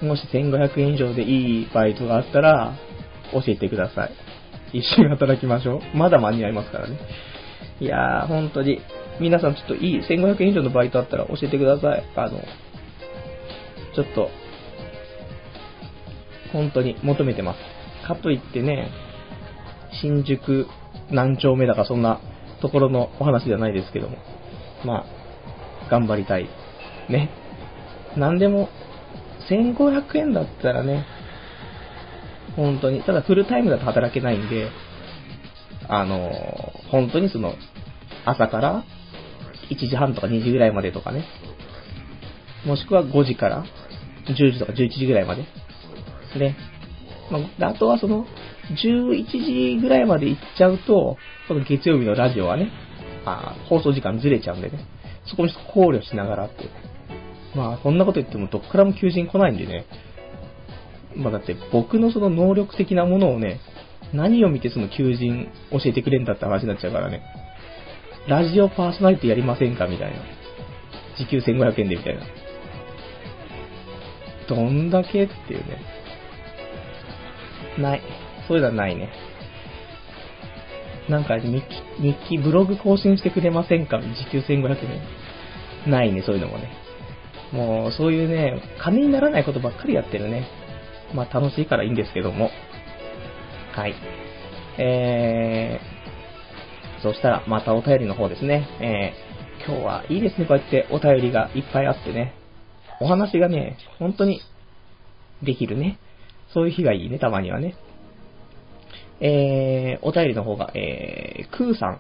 [0.02, 2.78] もし1500円以上でいいバイトがあったら、
[3.32, 4.12] 教えてください。
[4.74, 5.98] 一緒に働きましょう。
[5.98, 6.98] まだ間に合いますからね。
[7.80, 8.82] いやー、本当に。
[9.20, 12.04] 皆さんちょっといい、1500円以上のバイトあったら教えてください。
[12.16, 12.40] あの、
[13.96, 14.30] ちょっと、
[16.52, 18.08] 本当に求めてます。
[18.08, 18.90] かといってね、
[20.02, 20.68] 新宿
[21.12, 22.20] 何丁目だかそんな
[22.62, 24.18] ところのお話じゃないですけども。
[24.86, 26.50] まあ、頑張りたい。
[27.10, 27.30] ね。
[28.18, 28.70] 何でも、
[29.50, 31.06] 1500円だったらね、
[32.56, 34.70] 本当に、ただフルタイムだと働けないんで、
[35.88, 36.32] あの、
[36.90, 37.56] 本当にその、
[38.26, 38.84] 朝から
[39.70, 41.26] 1時半とか2時ぐらいまでとかね、
[42.66, 43.66] もしくは5時から
[44.28, 45.44] 10時とか11時ぐらいまで。
[46.38, 46.56] で、
[47.30, 48.26] まあ、あとはその、
[48.72, 52.72] 11時ぐらいまで行っちゃうと、その月曜日のラジオはね、
[53.26, 54.86] あ放送時間ずれちゃうんでね、
[55.26, 56.70] そこも考慮しながらって。
[57.56, 59.86] まあ、そんなこと言ってもどっからも求人来ないんでね。
[61.16, 63.60] まあだって僕のその能力的なものをね、
[64.14, 67.22] 何を見てその求人教えてくれんだって話になっちゃうからね。
[68.28, 70.18] ラジオパーソナリティやりませんかみたいな。
[71.18, 72.22] 時給1500円でみたいな。
[74.48, 75.78] どんだけっていうね。
[77.78, 78.02] ない。
[78.48, 79.10] そういうのはないね。
[81.10, 81.62] なんか日
[81.98, 84.00] 記、日記、ブログ更新してくれませんか？
[84.00, 84.78] 時給1500
[85.86, 85.92] 円。
[85.92, 86.72] ないね、そういうのもね。
[87.52, 90.48] もう、そういうね、金にならないことばっかりやってるね。
[91.14, 92.50] まあ、楽しいからいいんですけども。
[93.74, 93.94] はい。
[94.78, 98.68] えー、そしたら、またお便りの方ですね。
[98.80, 102.34] えー、今日はいいですね、こうやってお便りがいっぱいあってね。
[103.02, 104.42] お話がね、本当に
[105.44, 106.00] できるね。
[106.54, 107.76] そういう日がいいね、たまにはね。
[109.26, 112.00] えー、お便りの方が、えー、クーさん。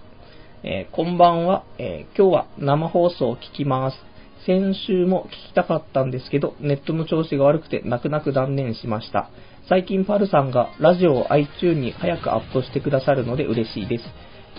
[0.66, 3.98] えー、こんばんは、えー、今日は生放送を聞きます。
[4.46, 9.30] 先週も聞きたかったんですけど、ネットの調子が悪くて泣く泣く断念しました。
[9.70, 14.04] 最近パルさんがラジオを iTune に早くアップしてくださるので嬉しいです。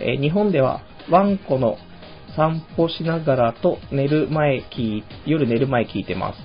[0.00, 1.76] えー、日本ではワンコの
[2.34, 6.38] 散歩しながらと寝る前聞夜寝る前聞いてます。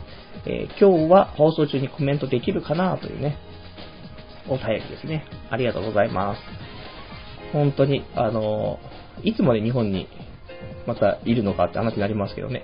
[0.45, 3.37] えー、今日は放送中にコメントできるかなというね、
[4.49, 5.25] お便りですね。
[5.49, 6.41] ありがとうございます。
[7.53, 8.79] 本当に、あの
[9.23, 10.07] いつまで日本に
[10.85, 12.63] またいるのかって話になりますけどね。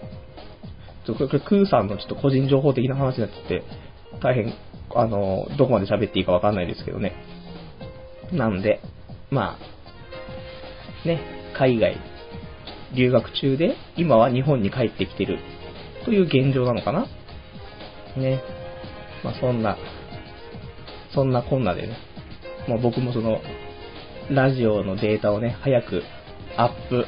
[1.06, 3.64] ちょっとこれ、クーさんのちょっと個人情報的な話になってて、
[4.22, 4.54] 大変、
[4.96, 7.14] あの、どこまで喋っていいかわかんないですけどね。
[8.32, 8.82] なんで、
[9.30, 9.58] ま
[11.04, 11.22] あ、ね、
[11.56, 11.98] 海外、
[12.96, 15.38] 留学中で、今は日本に帰ってきてる、
[16.06, 17.08] という現状なのかな
[18.18, 18.42] ね。
[19.24, 19.78] まあ、そんな、
[21.16, 21.98] そんなこんなでね、
[22.68, 23.40] もう僕もその、
[24.30, 26.04] ラジオのデータをね、早く
[26.58, 27.06] アップ、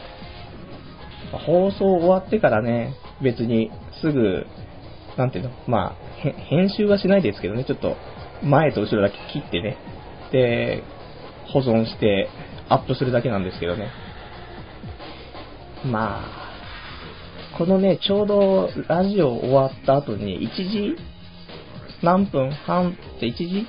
[1.46, 3.70] 放送終わってからね、別に
[4.02, 4.46] すぐ、
[5.18, 7.98] なんていうの、まあ、編集はしないですけどね、ちょっと
[8.44, 9.78] 前と後ろだけ切ってね、
[10.32, 10.84] で、
[11.52, 12.30] 保存して
[12.70, 13.90] アップするだけなんですけどね。
[15.86, 20.96] まあ、このね、ちょうどラジオ終わった後に1時
[22.04, 22.52] 何分？
[22.52, 23.66] 半って1時？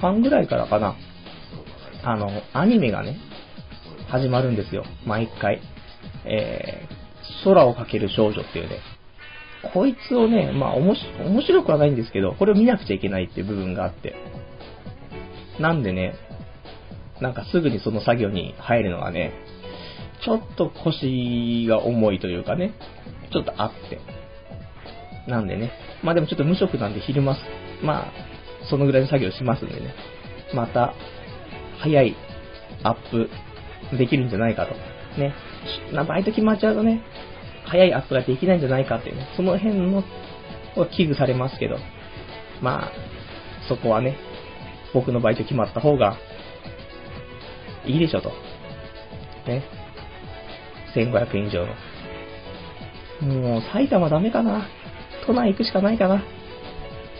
[0.00, 0.96] 半ぐらいからかな。
[2.02, 3.16] あの、アニメがね、
[4.08, 4.84] 始まるんですよ。
[5.06, 5.60] 毎回。
[6.24, 8.78] えー、空をかける少女っていうね。
[9.72, 14.14] こいつをね、まあ、おもし、面白くはないんですけど、これを見なくちゃいけないっていう部分があって。
[15.58, 16.14] なんでね、
[17.20, 19.32] なんかすぐにその作業に入るのはね、
[20.24, 22.74] ちょっと腰が重いというかね、
[23.32, 24.00] ちょっとあって。
[25.30, 27.36] なんでね、まあでもちょっと無職なんで昼間、
[27.82, 28.12] まあ、
[28.68, 29.94] そのぐらいの作業しますんでね、
[30.54, 30.94] また、
[31.78, 32.16] 早い
[32.82, 33.28] アップ
[33.96, 34.74] できるんじゃないかと。
[35.20, 35.34] ね。
[36.06, 37.02] バイト決まっちゃうとね、
[37.66, 40.02] 早いアップができないんじゃないかっていうね、その辺の、
[40.96, 41.76] 危惧されますけど、
[42.60, 42.92] まあ、
[43.68, 44.16] そこはね、
[44.92, 46.16] 僕のバイト決まった方が、
[47.86, 48.30] いいでしょと。
[49.46, 49.62] ね。
[50.94, 53.34] 1500円以上の。
[53.40, 54.66] もう、埼玉ダメかな。
[55.26, 56.22] 都内行くしかないかな。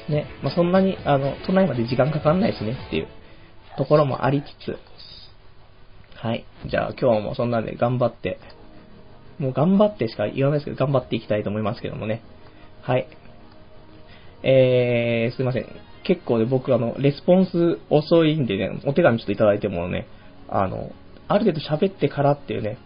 [0.09, 0.27] ね。
[0.43, 3.09] まあ、そんなに、あの、都内まで時間かかんないしねっていう
[3.77, 4.79] ところもありつつ、
[6.17, 6.45] はい。
[6.67, 8.39] じゃあ今日もそんなんで頑張って
[9.39, 12.23] もう頑張ってしか言わないですけど、頑張っていきたいと思いますけどもね。
[12.83, 13.09] はい。
[14.43, 15.67] えー、すいません。
[16.05, 20.07] 結構ね、僕あの、レスポンス遅いんでね、お手紙ちょっといただいてもね、
[20.49, 20.91] あの、
[21.29, 22.79] ある程度喋ってからっていうね、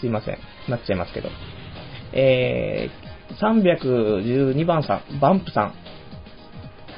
[0.00, 0.38] すいません。
[0.68, 1.28] なっちゃいますけど。
[2.12, 5.74] えー、312番さん、バンプさん。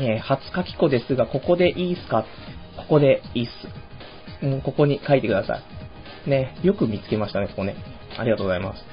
[0.01, 2.25] えー、初書き子ですが、ここでいいっすか？
[2.77, 3.49] ここでいいっ
[4.41, 4.45] す。
[4.45, 5.61] もうここに書いてくださ
[6.27, 6.31] い。
[6.31, 7.75] ね、よく見つけましたね、ここね。
[8.17, 8.85] ありがとうございます。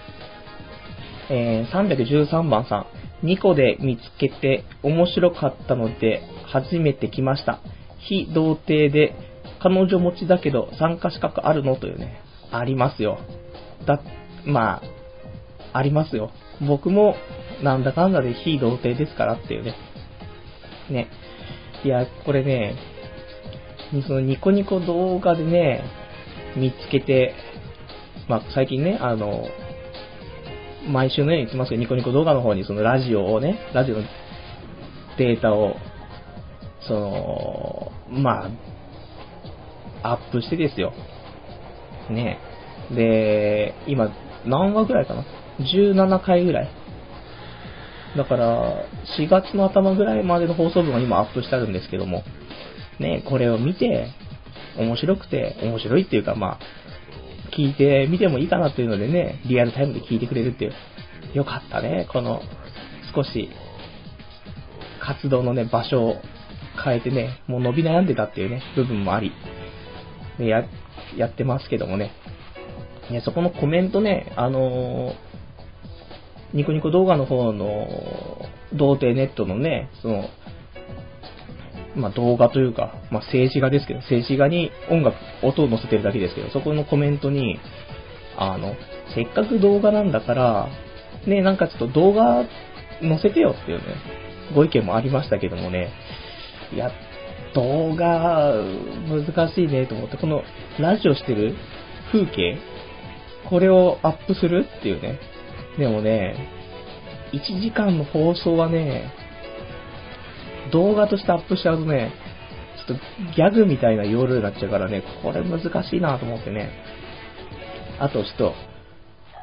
[1.30, 2.86] えー、313番さ
[3.24, 7.60] ん、2個で見つけて面白かったので初めて来ました。
[8.00, 9.16] 非童貞で
[9.60, 11.76] 彼女持ちだけど参加資格あるの？
[11.76, 13.20] というね、ありますよ。
[13.86, 14.02] だ、
[14.46, 14.82] ま
[15.74, 16.32] あ、ありますよ。
[16.68, 17.16] 僕も
[17.64, 19.76] なんだかんだで非童貞ですからっていうね。
[20.90, 21.08] ね。
[21.84, 22.76] いや、これね、
[24.08, 25.84] そのニコニコ動画でね、
[26.56, 27.34] 見つけて、
[28.28, 29.46] まあ、最近ね、あの、
[30.90, 34.04] 毎週のように言ってますけど、ニコニコ動画の方にそのラジオをね、ラジオの
[35.18, 35.76] データを、
[36.88, 38.50] その、ま
[40.04, 40.94] あ、アップしてですよ。
[42.10, 42.40] ね。
[42.92, 44.12] で、今、
[44.46, 45.26] 何話ぐらいかな
[45.60, 46.70] ?17 回ぐらい。
[48.16, 48.86] だから、
[49.18, 52.24] 4月の頭ぐらいまでの放送分は今アップしてあるんですけども、
[53.00, 54.08] ね、これを見て、
[54.78, 56.60] 面白くて、面白いっていうか、まあ、
[57.56, 60.74] 聞いてみてもいいかなというのでね、リアルタイムで聞いてくれるっていう。
[61.34, 62.42] よかったね、この、
[63.14, 63.50] 少し、
[65.02, 66.16] 活動のね、場所を
[66.84, 69.34] 変えてね、もう伸び悩んでたっていうね、部分もあり、
[70.38, 70.66] でや、
[71.18, 72.12] やってますけどもね。
[73.12, 75.25] ね、そこのコメントね、あのー
[76.56, 77.88] ニコニコ動画の方の、
[78.74, 80.30] 童貞ネットのね、その、
[81.96, 87.60] まあ、動画というか、まあ、静止画ですけど、静止画に音楽、音を載せてるだけですけど、そこのコメントに、
[88.38, 88.76] あの、
[89.14, 90.70] せっかく動画なんだから、
[91.28, 92.46] ね、なんかちょっと動画
[93.02, 93.84] 載せてよっていうね、
[94.56, 95.92] ご意見もありましたけどもね、
[96.74, 96.92] いや、
[97.54, 98.54] 動画、
[99.10, 100.44] 難しいねと思って、この
[100.80, 101.56] ラジオしてる
[102.12, 102.58] 風景、
[103.50, 105.20] これをアップするっていうね。
[105.78, 106.36] でもね、
[107.34, 109.12] 1時間の放送はね、
[110.72, 112.12] 動画としてアップしちゃうとね、
[112.88, 116.72] ちょっとギャグみたいな容量になっちゃうからね、これ難しいなと思ってね。
[118.00, 118.54] あとちょっと、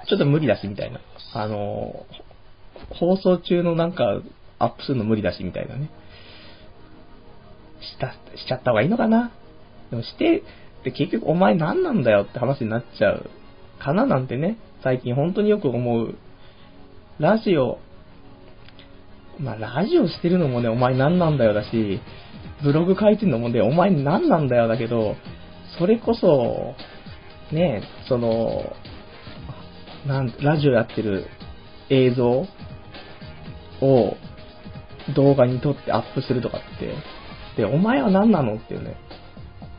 [0.09, 1.01] ちょっと無理だしみたいな。
[1.35, 2.07] あの、
[2.91, 4.23] 放送中のなんか
[4.59, 5.91] アップするの無理だしみたいなね。
[7.81, 9.33] した、しちゃった方がいいのかな
[9.91, 10.43] でもして、
[10.85, 13.31] で結局お前何なんだよって話になっちゃう
[13.79, 16.15] かななんてね、最近本当によく思う。
[17.19, 17.79] ラジオ、
[19.39, 22.01] まあラジオしてるのもね、お前何なんだよだし、
[22.63, 25.17] ブログ書いてるのもね、お前何なんだよだけど、
[25.79, 26.75] それこそ、
[27.53, 28.75] ね、その、
[30.07, 31.27] なん、ラジオやってる
[31.89, 32.47] 映像
[33.81, 34.17] を
[35.15, 36.95] 動画に撮ってアップするとかって、
[37.57, 38.97] で、お前は何なのっていうね、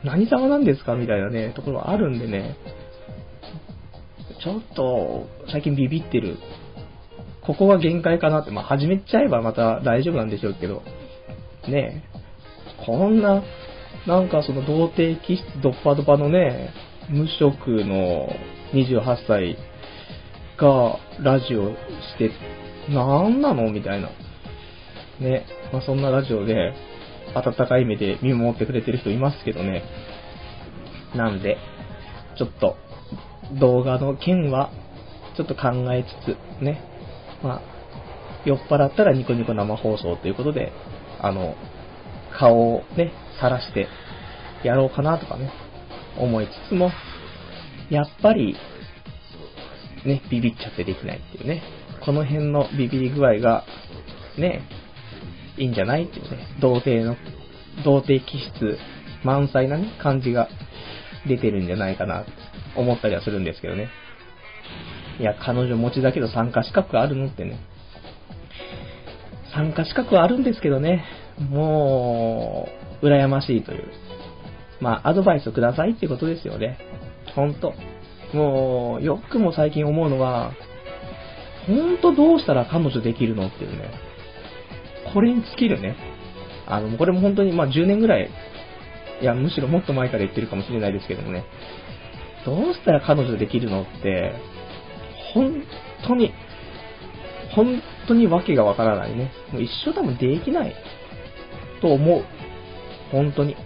[0.02, 2.56] 何様なんですかみたいなね、ところがあるんでね、
[4.44, 6.36] ちょっと、最近ビビってる。
[7.46, 10.82] ここが限界かなって、まあ、始めちゃえばまた大丈夫なんでしょうけど、
[11.66, 13.42] ねえ、こんな、
[14.06, 16.74] なんかその童貞気質ドッパドパのね、
[17.08, 18.28] 無職の
[18.74, 19.56] 28歳
[20.58, 22.30] がラジオして、
[22.90, 24.10] なんなのみたいな。
[25.20, 25.46] ね。
[25.72, 26.74] まあ、そんなラジオで、
[27.34, 29.84] 温かい目で見守ってくれてる人いますけどね。
[31.14, 31.56] なんで、
[32.36, 32.76] ちょっと、
[33.58, 34.70] 動画の件は、
[35.36, 36.80] ちょっと考えつつ、ね。
[37.42, 37.60] まあ、
[38.44, 40.72] 酔っ払ったらニコニコ生放送ということで、
[41.20, 41.56] あの、
[42.38, 43.88] 顔をね、さらして
[44.62, 45.50] やろうかなとかね、
[46.18, 46.90] 思いつつも、
[47.90, 48.56] やっぱり、
[50.04, 51.62] ね、ビビっちゃってできないっていうね。
[52.04, 53.64] この辺のビビり具合が、
[54.36, 54.62] ね、
[55.56, 57.16] いいんじゃないっていうね、童貞の、
[57.84, 58.78] 童貞気質
[59.22, 60.48] 満載なね、感じが
[61.26, 62.24] 出てるんじゃないかな、
[62.76, 63.88] 思ったりはするんですけどね。
[65.20, 67.58] いや、彼女持ちだけど参加資格あるのってね。
[69.54, 71.04] 参加資格はあるんですけどね、
[71.38, 72.68] も
[73.02, 73.84] う、羨ましいという。
[74.80, 76.78] まあ、アドバイスをくださいってことですよね。
[77.34, 77.74] ほんと。
[78.32, 80.52] もう、よくも最近思うのは、
[81.66, 83.90] ほんとどうしたら彼女できるのっていうね。
[85.12, 85.96] これに尽きるね。
[86.66, 88.30] あの、これも本当に、まあ10年ぐらい、
[89.22, 91.44] いや、むしろもっと前から言ってるかもしれないですけどもね。
[92.44, 94.34] どうしたら彼女できるのって、
[95.32, 95.62] 本
[96.06, 96.32] 当に、
[97.54, 99.32] 本当にわけがわからないね。
[99.52, 100.74] もう一生多分できない
[101.80, 102.24] と思う。
[103.10, 103.56] 本当に。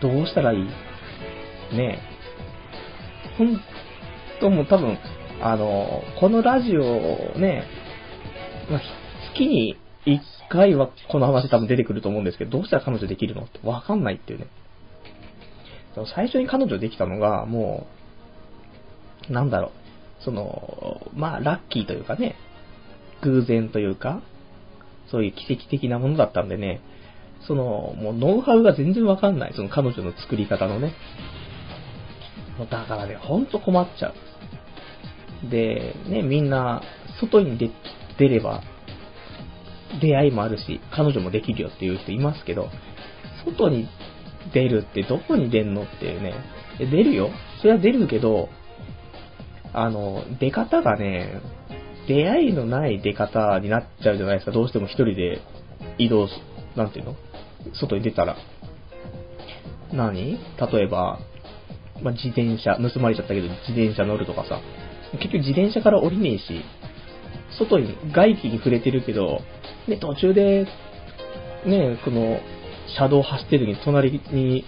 [0.00, 0.64] どうしたらいい？
[1.76, 2.14] ねえ。
[3.38, 3.60] ほん
[4.40, 4.98] とも多分、
[5.40, 7.64] あの、このラジオね、
[8.70, 8.80] まあ、
[9.32, 10.18] 月に1
[10.50, 14.46] 回はこの話多分出てくると思うんですけど、どうしたら彼女できるのってわかんないっていうね。
[16.14, 17.86] 最初に彼女できたのが、も
[19.28, 22.36] う、なんだろう、その、まあ、ラッキーというかね、
[23.22, 24.22] 偶然というか、
[25.10, 26.80] そういう奇跡的なものだったんでね、
[27.46, 30.94] その、もうノウハウが全然わかんない、その彼女の作り方のね。
[32.70, 34.12] だからね、ほんと困っちゃ
[35.46, 35.50] う。
[35.50, 36.82] で、ね、みんな、
[37.20, 37.70] 外に出、
[38.18, 38.62] 出れば、
[40.00, 42.68] 出会いもあるし、彼女もできるよっていう人いますけど、
[43.44, 43.88] 外に
[44.52, 46.34] 出るってどこに出んのっていうね。
[46.78, 47.30] 出るよ。
[47.60, 48.48] それは出るけど、
[49.72, 51.40] あの、出方がね、
[52.06, 54.52] 出会いのない出方になっちゃうじゃないですか。
[54.52, 55.40] どうしても一人で
[55.98, 56.28] 移動、
[56.76, 57.16] なんていうの？
[57.72, 58.36] 外に出たら。
[59.92, 60.38] 何？
[60.72, 61.18] 例えば、
[62.02, 64.60] まあ、自転車、盗まれちゃったけど自転車乗るとかさ、
[65.12, 66.62] 結局自転車から降りねえし、
[67.58, 69.40] 外に、外気に触れてるけど、
[69.88, 70.66] ね、途中で、
[71.64, 72.40] ね、この、
[72.96, 74.64] 車道走ってる時に隣に、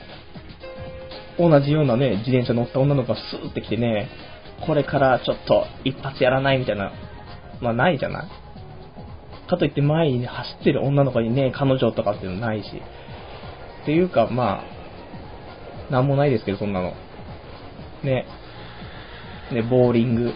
[1.39, 4.09] 同じようなね、自転車乗った女の子がスーって来てね、
[4.67, 6.93] これからちょっと一発やらないみたいな、
[7.61, 8.29] まあないじゃない？
[9.49, 12.69] かといって前に走ってる女の子にね、彼女とかっていうのないし。
[13.83, 14.65] っていうか、ま
[15.89, 16.95] あ、なんもないですけど、そんなの。
[18.03, 18.27] ね、
[19.53, 20.33] ね、ボーリング、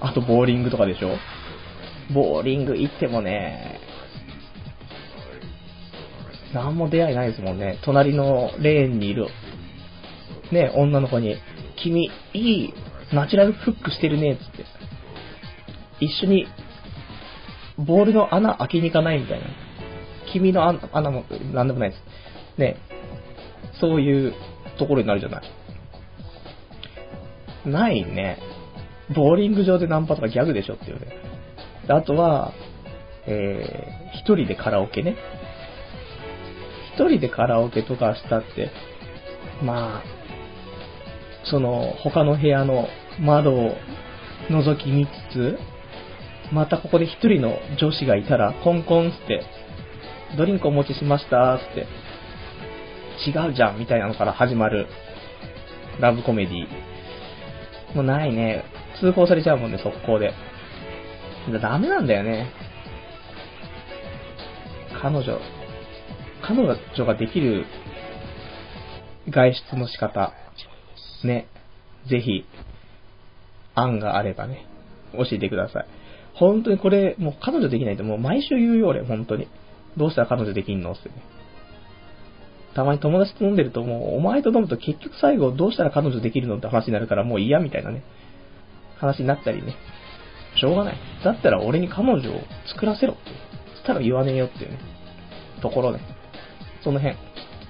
[0.00, 1.16] あとボーリングとかでしょ？
[2.14, 3.80] ボーリング行ってもね、
[6.54, 7.78] なんも出会いないですもんね。
[7.84, 9.28] 隣のレーンにいる、
[10.52, 11.36] ね、女の子に、
[11.76, 12.74] 君、いい
[13.12, 14.64] ナチュラルフックしてるね、つって。
[16.00, 16.46] 一緒に、
[17.76, 19.46] ボールの穴開けに行かないみたいな。
[20.32, 22.58] 君の穴も、なんでもないです。
[22.58, 22.76] ね。
[23.80, 24.34] そういう
[24.78, 25.42] ところになるじゃない。
[27.66, 28.38] ないね。
[29.14, 31.06] ボーリング場でナンパとかギャグでしょっていうね。
[31.88, 32.52] あとは、
[33.26, 35.16] えー、一人でカラオケね。
[36.94, 38.70] 一人でカラオケとかしたって、
[39.62, 40.02] まあ、
[41.44, 42.88] その、他の部屋の
[43.20, 43.76] 窓を
[44.48, 45.58] 覗き見つつ、
[46.52, 49.42] またここで一人の女子がいたら、コンコンって、
[50.36, 51.86] ドリンクお持ちしましたって、
[53.28, 54.86] 違うじゃんみたいなのから始まる
[56.00, 56.66] ラブコメディ。
[57.94, 58.64] もうないね。
[59.00, 60.32] 通報されちゃうもんね、速攻で。
[61.60, 62.50] ダメなんだよね。
[65.00, 65.38] 彼女、
[66.46, 67.64] 彼女ができる
[69.30, 70.32] 外出の仕方、
[71.24, 71.48] ね、
[72.08, 72.44] ぜひ、
[73.74, 74.66] 案があればね、
[75.14, 75.86] 教えてください。
[76.34, 79.48] 本当にこれ、もう彼女できないともう毎週言うよ、俺、本当に。
[79.96, 81.14] どうしたら彼女できんのってね。
[82.74, 88.02] たまに友達と飲んでるともう、お前と飲むと結局最後どうしたら彼女できるのって話になるからもう嫌みたいなね、
[88.98, 89.76] 話になったりね。
[90.56, 90.96] しょうがない。
[91.24, 93.22] だったら俺に彼女を作らせろって。
[93.76, 94.78] そしたら言わねえよっていうね。
[95.62, 96.00] ところね。
[96.84, 97.16] その辺。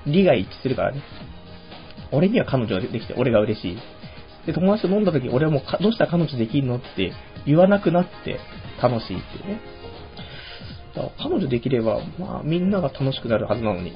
[0.06, 1.02] 利が一致するからね。
[2.12, 3.78] 俺には彼女ができて、俺が嬉しい。
[4.46, 7.12] で、友達と飲んだ時、俺はもうどうしたら彼女できるのって
[7.46, 8.38] 言わなくなって
[8.82, 9.60] 楽しいっていうね。
[10.94, 13.92] だから彼女できれば、まあみんなが楽しくなるはずなのに、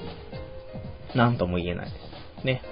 [1.14, 1.92] なんとも言えない。
[2.44, 2.62] ね。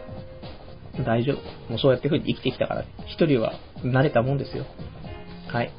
[1.04, 1.70] 大丈夫。
[1.70, 4.64] もうそうやって風に生きてきたから、一人は慣れたもんですよ。
[5.48, 5.72] はい。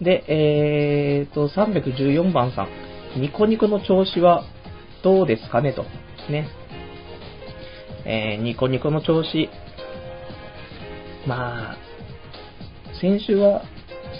[0.00, 3.20] で、えーと、314番さん。
[3.20, 4.44] ニコニコの調子は
[5.02, 5.84] どうですかねと。
[6.30, 6.48] ね。
[8.04, 9.48] えー、ニコニコの調子。
[11.26, 11.76] まあ、
[13.00, 13.62] 先週は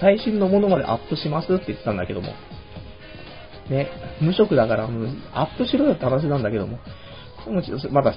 [0.00, 2.32] 最新のものまでアップしますって言ってたんだけども。
[3.70, 3.88] ね、
[4.20, 6.78] 無職だからもうアップしろよって話なんだけども。
[7.90, 8.14] まだ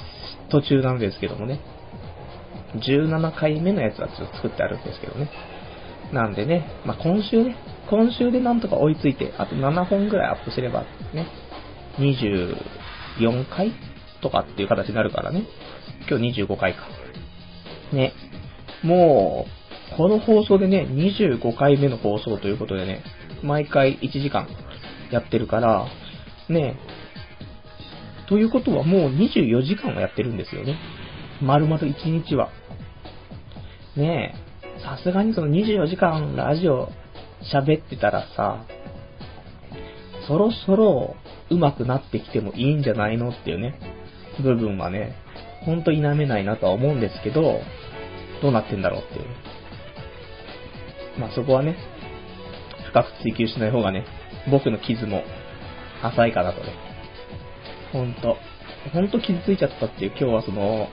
[0.49, 1.59] 途中なんですけどもね。
[2.75, 5.29] 17回目のやつはちょっと作ってあるんですけどね。
[6.13, 7.55] なんでね、まあ、今週ね、
[7.89, 10.81] 今週でなんとか追いついて、あと7本ぐらいアップすれば
[11.13, 11.27] ね、
[11.97, 13.71] 24回
[14.21, 15.43] とかっていう形になるからね。
[16.09, 16.87] 今日25回か。
[17.93, 18.13] ね。
[18.83, 19.45] も
[19.93, 23.03] う、この放送でね、25回目の放送ということでね、
[23.43, 24.47] 毎回1時間
[25.11, 25.87] やってるから、
[26.49, 26.77] ね、
[28.27, 30.77] ということはもう24時間はやってるんですよね。
[31.41, 32.49] 丸々1日は。
[33.95, 34.35] ね
[34.77, 36.89] え、さすがにその24時間ラジオ
[37.53, 38.65] 喋ってたらさ、
[40.27, 41.15] そろそろ
[41.49, 43.79] 上手くなってきてもいいんじゃないのっていうね、
[44.41, 45.15] 部分はね、
[45.65, 47.59] ほんと否めないなとは思うんですけど、
[48.41, 49.25] どうなってんだろうっていう。
[51.19, 51.77] まあそこはね、
[52.89, 54.05] 深く追求しない方がね、
[54.51, 55.23] 僕の傷も
[56.03, 56.73] 浅いかなとね。
[57.91, 58.37] ほんと、
[58.93, 60.87] ほんと傷ついちゃったっていう今日はその、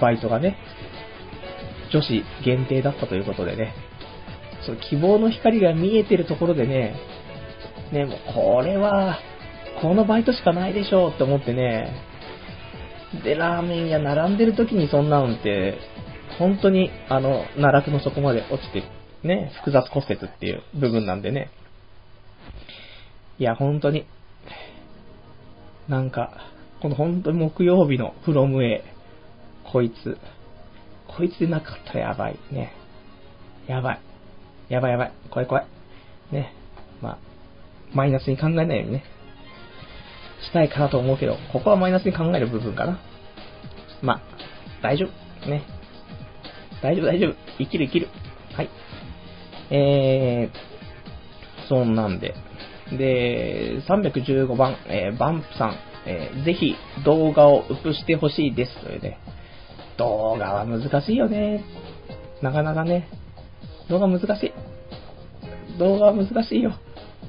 [0.00, 0.56] バイトがね、
[1.92, 3.74] 女子限定だったということでね、
[4.64, 6.94] その希望の光が見えてるところでね、
[7.92, 9.18] ね、もうこれは、
[9.80, 11.92] このバイトしかないでしょって思ってね、
[13.24, 15.78] で、ラーメン屋並んでる時にそんなのって、
[16.38, 18.82] 本当に、あの、奈落の底まで落ちて、
[19.26, 21.50] ね、複雑骨折っていう部分なんでね。
[23.38, 24.06] いや、本当に、
[25.88, 26.38] なんか、
[26.80, 28.84] この本当に木曜日のフロム A、
[29.64, 30.18] こいつ、
[31.08, 32.38] こいつでなかったらやばい。
[32.50, 32.72] ね。
[33.66, 34.00] やばい。
[34.68, 35.12] やばいやばい。
[35.30, 35.66] 怖い怖い。
[36.32, 36.54] ね。
[37.02, 37.18] まあ、
[37.92, 39.04] マイナスに考えないようにね。
[40.48, 42.98] したいかなと思うけど、ここはマイナスに考える部分かな。
[44.02, 44.20] まあ、
[44.82, 45.50] 大丈夫。
[45.50, 45.62] ね。
[46.82, 47.34] 大丈夫大丈夫。
[47.58, 48.08] 生きる生きる。
[48.54, 48.70] はい。
[49.70, 52.34] えー、そんなんで。
[52.92, 55.74] で、315番、えー、バンプさん、
[56.06, 56.74] えー、ぜひ
[57.04, 58.84] 動画をウプしてほしいです。
[58.84, 59.18] というね。
[59.96, 61.62] 動画は難しいよね。
[62.42, 63.08] なかなかね。
[63.88, 64.52] 動画難しい。
[65.78, 66.72] 動画は難しいよ。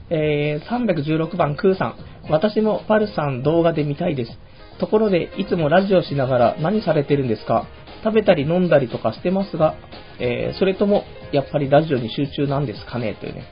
[0.10, 2.11] えー、316番、クーさん。
[2.32, 4.32] 私もパルさん動画で見たいです。
[4.80, 7.68] ところで、いつもラジオしながら何されてるんですか？
[8.04, 9.76] 食べたり飲んだりとかしてますが、
[10.20, 13.16] えー、それとも、やっぱりラジオに集中なんですかね？
[13.20, 13.44] というね。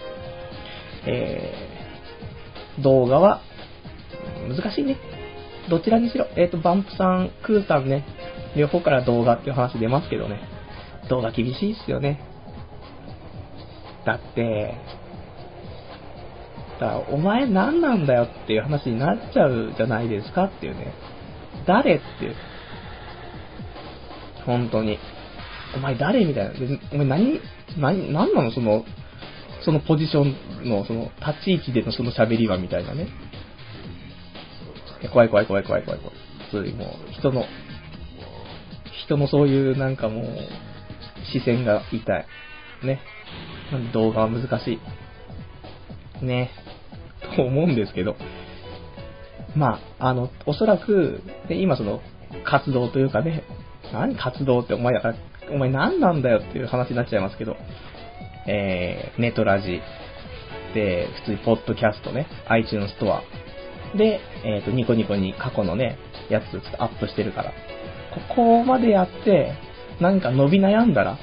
[1.06, 3.42] えー、動画は、
[4.48, 4.98] 難しいね。
[5.70, 8.04] どちらにしろ、えっ、ー、と、バンプさん、クーさんね、
[8.56, 10.40] 両方から動画っていう話出ますけどね。
[11.10, 12.22] 動画厳しいっすよね。
[14.06, 14.76] だって、
[16.80, 20.94] だお前何なんだよっていう話になっちゃうじゃないですかっていうね。
[21.68, 22.36] 誰っていう。
[24.46, 24.98] 本当に。
[25.76, 26.54] お前誰みたいな。
[26.54, 27.40] でお前何、
[27.78, 28.52] 何、何なの？
[28.52, 28.86] その、
[29.64, 33.08] そのポジションの、その、立ち位置でのその喋りはみたいなね。
[35.14, 36.16] 怖い怖い怖い怖い怖い怖い。
[36.52, 37.44] 普通にもう、人の、
[39.06, 40.26] 人のそういうなんかもう、
[41.32, 42.26] 視線が痛い。
[42.84, 43.00] ね。
[43.94, 44.80] 動画は難し
[46.22, 46.26] い。
[46.26, 46.50] ね。
[47.36, 48.16] と思うんですけど。
[49.56, 52.02] まあ、あの、おそらく、で今その、
[52.46, 53.44] 活動というかね、
[53.92, 55.16] 何活動ってお前だから、
[55.52, 57.58] お前何なんだよっていう話になっちゃいますけど、
[58.48, 59.82] えー、ネトラジ、
[60.74, 63.24] で、普通にポッドキャストね、iTunes ストア、
[63.98, 65.98] で、えっ、ー、と、ニコニコに過去のね、
[66.30, 67.52] やつちょっとアップしてるから、
[68.30, 69.54] ここまでやって、
[70.00, 71.18] なんか伸び悩んだら、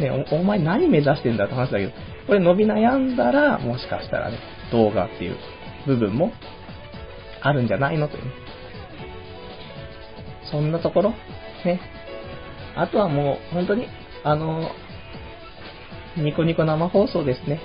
[0.00, 1.92] ねお、お前何目指してんだって話だけど、
[2.26, 4.38] これ伸び悩んだら、もしかしたらね、
[4.72, 5.36] 動画っていう
[5.86, 6.32] 部分も
[7.42, 8.30] あるんじゃないのというね。
[10.50, 11.10] そんなところ？
[11.64, 11.80] ね。
[12.76, 13.86] あとはもう、本当に、
[14.22, 14.70] あの、
[16.16, 17.60] ニコニコ生放送ですね。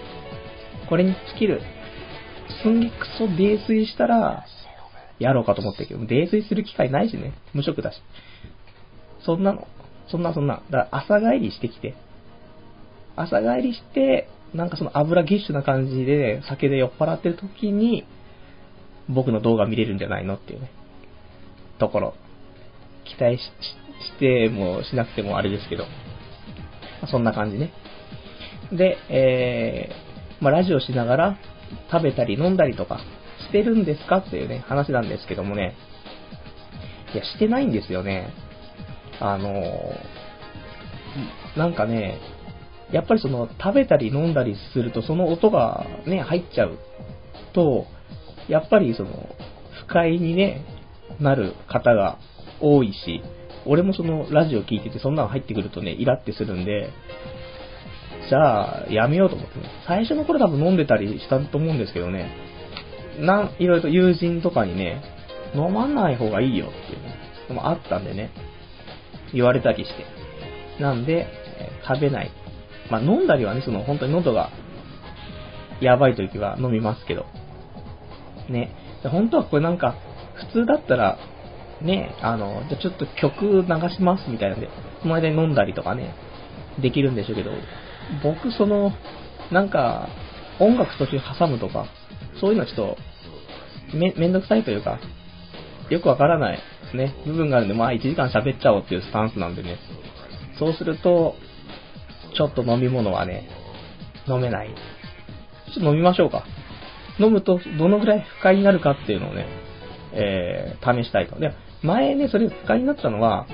[0.90, 1.62] これに尽きる。
[2.64, 4.46] すんげくそ泥酔したら、
[5.20, 7.34] やろうかと思ったけど、泥酔する機会ないしね。
[7.54, 8.02] 無職だし。
[9.26, 9.68] そんなの、
[10.08, 10.64] そんなそんな。
[10.70, 11.94] だから朝帰りしてきて、
[13.16, 18.06] 朝帰りして、なんかその油ぎっしゅな感じで酒で酔っ払ってる時に、
[19.10, 20.72] 僕の動画見れるんじゃないのっていうね、
[21.80, 22.14] ところ。
[23.04, 25.86] 期待してもしなくてもあれですけど、
[27.10, 27.72] そんな感じね。
[28.72, 31.38] で、えー、まあ、ラジオしながら
[31.92, 33.02] 食べたり飲んだりとか
[33.48, 35.76] してるんですかっていうね、話なんですけどもね、
[37.14, 38.32] いや、してないんですよね。
[39.20, 42.20] あのー、なんかね、
[42.92, 46.78] やっぱりその食べたり飲んだりするとその音がね、入っちゃう
[47.54, 47.86] と、
[48.48, 49.10] やっぱりその
[49.88, 50.66] 不快にね、
[51.20, 52.20] なる方が
[52.60, 53.22] 多いし、
[53.66, 56.90] 俺もそのラジオ聞いててそんなの入ってくるとね、イラってするんで、
[58.30, 59.66] じゃあ、やめようと思ってね。
[59.88, 62.32] 最初の頃多分飲んでたりしたと思うんですけどね、
[63.20, 65.02] なん、いろいろと友人とかにね、
[65.54, 68.32] 飲まない方がいいよっていう、のもあったんでね、
[69.34, 69.90] 言われたりし
[70.78, 70.82] て。
[70.82, 71.28] なんで、
[71.88, 72.32] 食べない。
[72.92, 74.52] まあ、飲んだりはね、その本当に喉が
[75.80, 77.26] やばい時は飲みますけど。
[78.50, 78.76] ね。
[79.04, 79.96] 本当はこれなんか、
[80.52, 81.18] 普通だったら、
[81.82, 84.70] ね、あの、じゃちょっと曲流しますみたいなんで、
[85.02, 86.14] その間に飲んだりとかね、
[86.82, 87.52] できるんでしょうけど、
[88.24, 88.92] 僕その、
[89.52, 90.10] なんか、
[90.60, 91.86] 音楽途中挟むとか、
[92.42, 92.76] そういうのはちょっ
[93.92, 95.00] と、め、めんどくさいというか、
[95.90, 96.60] よくわからない、
[96.94, 99.78] ね、部分があるんで、まあ1時間喋っちゃおうっていうスタンスなんでね。
[100.60, 101.36] そうすると、
[102.36, 103.48] ちょっと飲み物はね、
[104.28, 104.74] 飲めない。
[105.74, 106.44] ちょっと飲みましょうか。
[107.20, 109.46] 飲むとどのぐらい不快になるかっていうのをね、
[110.14, 111.40] えー、試したいと。
[111.40, 111.54] で、
[111.84, 113.48] 前ね、それ不快になったのは、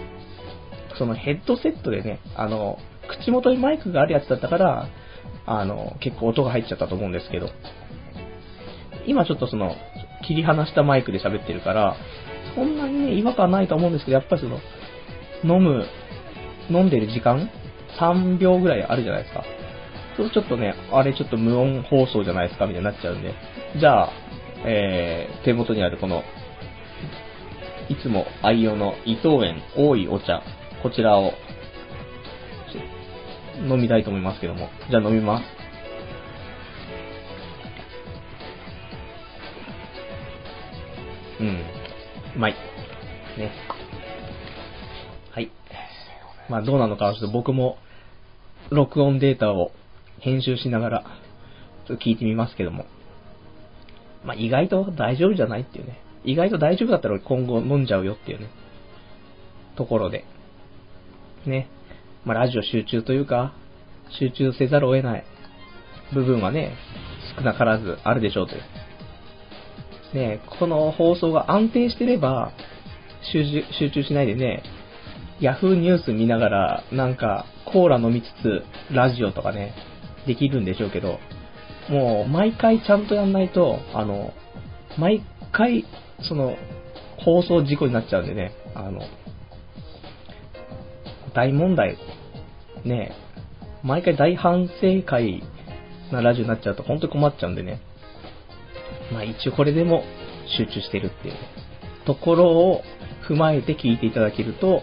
[0.97, 4.87] そのヘッドセットでね、あの、口元にマイクがあるやつだったから、
[5.45, 7.49] あの、結構音が入っちゃったと思うんですけど、
[9.05, 9.75] 今ちょっとその、
[10.27, 11.95] 切り離したマイクで喋ってるから、
[12.55, 14.59] そんなにね、違和感ないと思うんですけど、やっぱりその、
[15.43, 15.85] 飲む、
[16.69, 17.49] 飲んでる時間
[17.99, 19.43] ?3 秒ぐらいあるじゃないですか。
[20.17, 23.33] ちょっとね、あれちょっと無音放送じゃないですかみたいになっちゃうんで、
[23.79, 24.11] じゃあ、
[24.65, 26.23] えー、手元にあるこの、
[27.89, 30.41] いつも愛用の伊藤園多いお茶、
[30.81, 31.33] こちらを、
[33.61, 34.69] 飲みたいと思いますけども。
[34.89, 35.43] じゃあ飲みます。
[41.39, 41.47] うん。
[42.35, 42.55] うまい。
[43.37, 43.51] ね。
[46.49, 47.77] まあどうなのかはちょっと僕も
[48.69, 49.71] 録音データを
[50.19, 51.03] 編集しながら
[51.87, 52.85] ちょっと聞いてみますけども。
[54.25, 55.99] まあ意外と大丈夫じゃないっていうね。
[56.23, 58.49] 意外と大丈夫だったら今後飲んじゃうよっていうね。
[59.75, 60.25] ところで。
[61.45, 61.69] ね。
[62.25, 63.53] まあラジオ集中というか、
[64.19, 65.25] 集中せざるを得ない
[66.13, 66.75] 部分はね、
[67.37, 68.61] 少なからずあるでしょうという。
[70.13, 72.51] ね、この放送が安定してれば、
[73.31, 74.63] 集中しないでね、
[75.39, 78.63] ヤフーニュース見ながら、なんか、コーラ飲みつつ、
[78.93, 79.73] ラジオとかね、
[80.25, 81.19] できるんでしょうけど、
[81.89, 84.33] もう、毎回ちゃんとやんないと、あの、
[84.97, 85.85] 毎回、
[86.21, 86.55] その、
[87.19, 89.01] 放送事故になっちゃうんでね、あの、
[91.33, 91.97] 大問題、
[92.83, 93.11] ね、
[93.83, 95.43] 毎回大反省会
[96.11, 97.79] なラジオになっちゃうと本当に困っちゃうんでね。
[99.11, 100.03] まあ一応これでも
[100.57, 101.35] 集中してるっていう、
[102.05, 102.81] ところを
[103.27, 104.81] 踏まえて聞いていただけると、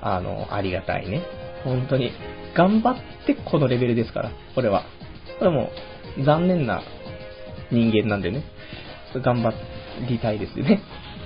[0.00, 1.22] あの、ありがたいね。
[1.64, 2.12] 本当に。
[2.54, 4.84] 頑張ってこのレベルですから、これは。
[5.38, 5.70] これはも
[6.18, 6.82] う、残念な
[7.70, 8.42] 人間なんでね。
[9.14, 9.52] 頑張
[10.08, 10.80] りたいですよね。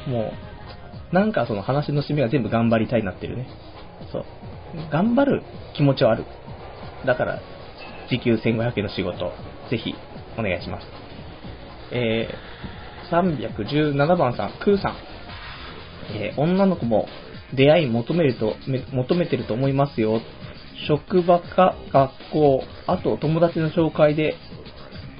[0.06, 0.32] も
[1.12, 3.46] う、なんかその話の締めが全部頑張りたいになってるね。
[4.10, 4.24] そう。
[4.90, 5.42] 頑張る
[5.74, 6.24] 気持ちはある。
[7.06, 7.40] だから、
[8.08, 9.32] 時給1500円の仕事、
[9.70, 9.94] ぜひ、
[10.38, 10.86] お願いします。
[11.92, 14.96] えー、317番さん、クーさん。
[16.14, 17.06] えー、女の子も
[17.54, 18.56] 出会い求めると、
[18.92, 20.20] 求めてると思いますよ。
[20.88, 24.34] 職場か学校、あと友達の紹介で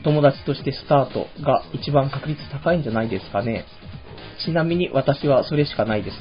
[0.02, 3.64] 友達としてスタートが一番確率高いんじゃないですかね。
[4.44, 6.16] ちなみに私はそれしかないです。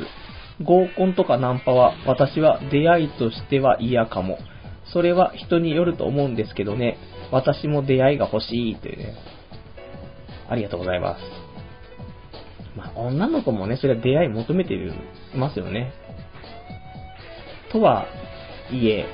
[0.64, 4.38] 合コンとかナンパは私は出会いとしては嫌かも。
[4.94, 6.98] それは人によると思うんですけどね。
[7.32, 9.16] 私も出会いが欲しいというね。
[10.50, 11.22] ありがとうございます。
[12.76, 14.94] まあ、女の子もね、それは出会い求めてる
[15.36, 15.94] ますよね。
[17.72, 18.08] とは
[18.72, 19.06] いえ、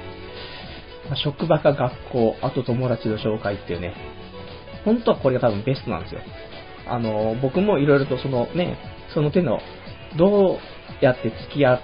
[1.09, 3.93] まあ、職場か学校、あと友達の紹介っていうね、
[4.85, 6.21] 本当はこれが多分ベストなんですよ。
[6.87, 8.77] あの、僕もいろいろとそのね、
[9.13, 9.59] その手の、
[10.17, 10.57] どう
[11.01, 11.79] やって付き合っ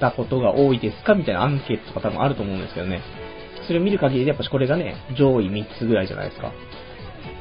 [0.00, 3.02] たことが多いですかみたいなアンケートとか多分あると思うんですけどね。
[3.66, 6.52] それを見る限りでやっぱこれがね、上位3つぐらいじゃないですか。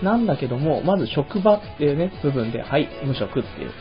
[0.01, 3.72] なんだけども、まず職場っていうね、部分で、はい、無職っていう。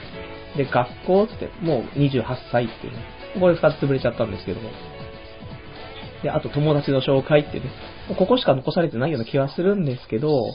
[0.57, 3.22] で、学校って、もう28歳っていうね。
[3.39, 4.71] これ2つ潰れちゃったんですけども。
[6.23, 7.67] で、あと友達の紹介ってね、
[8.19, 10.55] ここしか残されてないような気がするんですけど、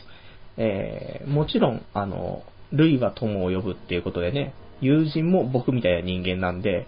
[0.57, 6.87] えー、もちろん、あの、類は友を呼ぶっていうことでね、友人も僕みたいな人間なんで、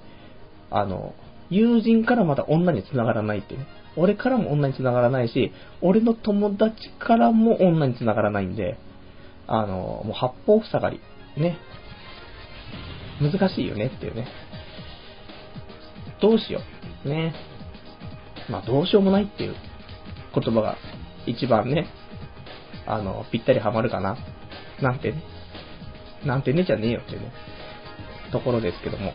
[0.71, 1.13] あの、
[1.49, 3.65] 友人からまた女に繋がらないってね。
[3.95, 8.77] 俺からも女に繋がらないし、俺の友達からも女に繋がらないんで、
[9.47, 11.01] あの、もう八方塞がり。
[11.37, 11.57] ね。
[13.19, 14.27] 難しいよねっていうね。
[16.21, 16.61] どうしよ
[17.05, 17.09] う。
[17.09, 17.33] ね。
[18.49, 19.55] まあ、どうしようもないっていう
[20.33, 20.77] 言葉が
[21.25, 21.87] 一番ね、
[22.85, 24.17] あの、ぴったりハマるかな。
[24.81, 25.23] なんてね。
[26.25, 27.31] なんてねじゃねえよっていうね、
[28.31, 29.13] ところですけども。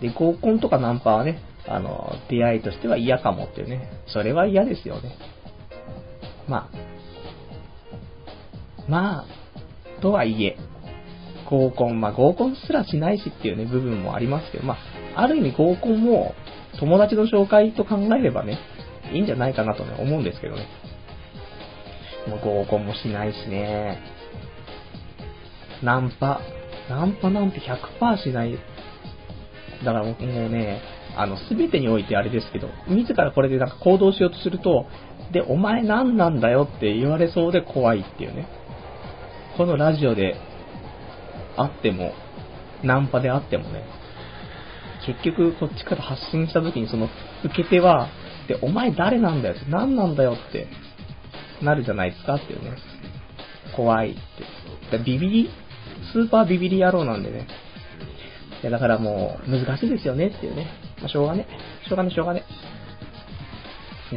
[0.00, 3.90] で、合コンとかナンパはね、あの、出会いとしては嫌かもっていうね。
[4.06, 5.16] それは嫌ですよね。
[6.46, 6.88] まあ。
[8.88, 10.56] まあ、とはいえ、
[11.48, 14.74] 合コン、まあ合コンすらしないしっていうね、部分もありますけど、ま
[15.14, 16.34] あ、ある意味合コンも
[16.78, 18.58] 友達の紹介と考えればね、
[19.12, 20.66] いいんじゃないかなとね、思うんですけどね。
[22.28, 23.98] もう合コンもしないしね。
[25.82, 26.40] ナンパ。
[26.90, 28.58] ナンパなんて100%しない。
[29.84, 30.80] だからもうね、
[31.16, 34.86] あの、すべてにおいてあれですけど、自らこれでなんか行動しようとすると、
[35.32, 38.46] で、お前何なんだよって言われそうで怖いっていうね。
[39.56, 40.36] このラジオで
[41.60, 42.12] あっても、
[42.82, 43.84] ナンパであってもね、
[45.06, 47.08] 結局こっちから発信した時にその
[47.44, 48.08] 受け手は、
[48.46, 50.68] で、お前誰なんだよって、何なんだよって
[51.62, 52.72] なるじゃないですかっていうね。
[53.76, 54.14] 怖いっ
[54.90, 54.98] て。
[54.98, 55.50] ビビり、
[56.12, 57.46] スーパービビり野郎なんでね。
[58.62, 60.66] いや、だからもう、難しいですよねっていうね。
[61.00, 61.46] まあ、しょうがね。
[61.86, 62.44] しょうがね、しょうがね。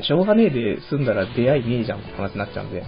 [0.01, 2.83] しょうがねえで済んだら出会いねえじゃんって話になっちゃうんで。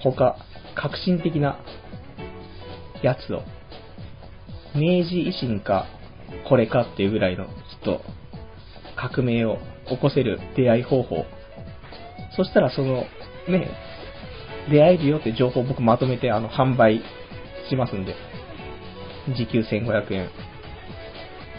[0.00, 0.36] 他、
[0.74, 1.58] 革新的な
[3.04, 3.42] やつを。
[4.74, 5.86] 明治維新か、
[6.48, 8.00] これかっていうぐらいの、ちょっと、
[8.96, 11.26] 革命を起こせる出会い方法。
[12.36, 13.04] そしたらその、
[13.48, 13.68] ね、
[14.70, 17.02] 出会えるよって情報を僕まとめて、あの、販売
[17.68, 18.14] しますんで。
[19.36, 20.30] 時給1500円。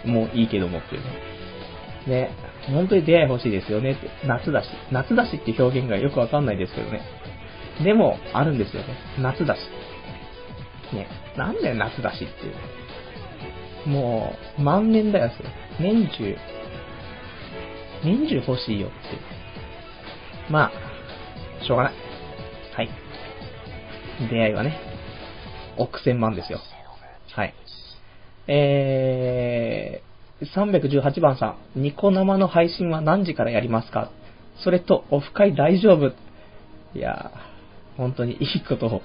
[0.05, 1.07] もういいけどもっていうね。
[2.07, 2.29] ね、
[2.67, 4.09] 本当に出会い欲しいですよねって。
[4.27, 4.69] 夏だし。
[4.91, 7.01] 夏だしって表現がよくわかんないですけどね。
[7.83, 8.95] でも、あるんですよね。
[9.19, 9.59] 夏だし。
[10.93, 11.07] ね、
[11.37, 12.27] なんだよ夏だしってい
[13.87, 13.89] う。
[13.89, 15.49] もう、万年だよ、それ。
[15.79, 16.35] 年中、
[18.03, 18.95] 年中欲しいよって。
[20.51, 21.93] まあ、しょうがない。
[22.75, 22.89] はい。
[24.29, 24.77] 出会いはね、
[25.77, 26.59] 億千万ですよ。
[27.33, 27.53] はい。
[28.47, 34.11] えー、318番さん、ニコ生の配信は何時からやりますか？
[34.63, 36.13] それと、オフ会大丈夫
[36.97, 39.01] いやー、本当にいいことを、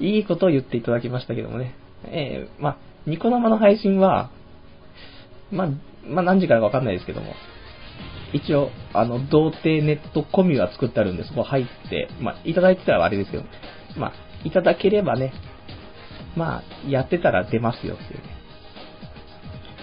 [0.00, 1.74] いいことを言っていただきましたけどもね。
[2.04, 2.76] えー、まあ、
[3.06, 4.30] ニコ生の配信は、
[5.50, 5.68] まあ、
[6.06, 7.34] まあ、何時からかわかんないですけども、
[8.32, 13.44] 一応、あの、童貞ネットコミュは作ってあるんで、そこ入って、まあ、いただいてたらあれですけど、
[13.96, 14.12] まあ、
[14.44, 15.32] いただければね、
[16.36, 18.28] まあ、やってたら出ますよっていうね。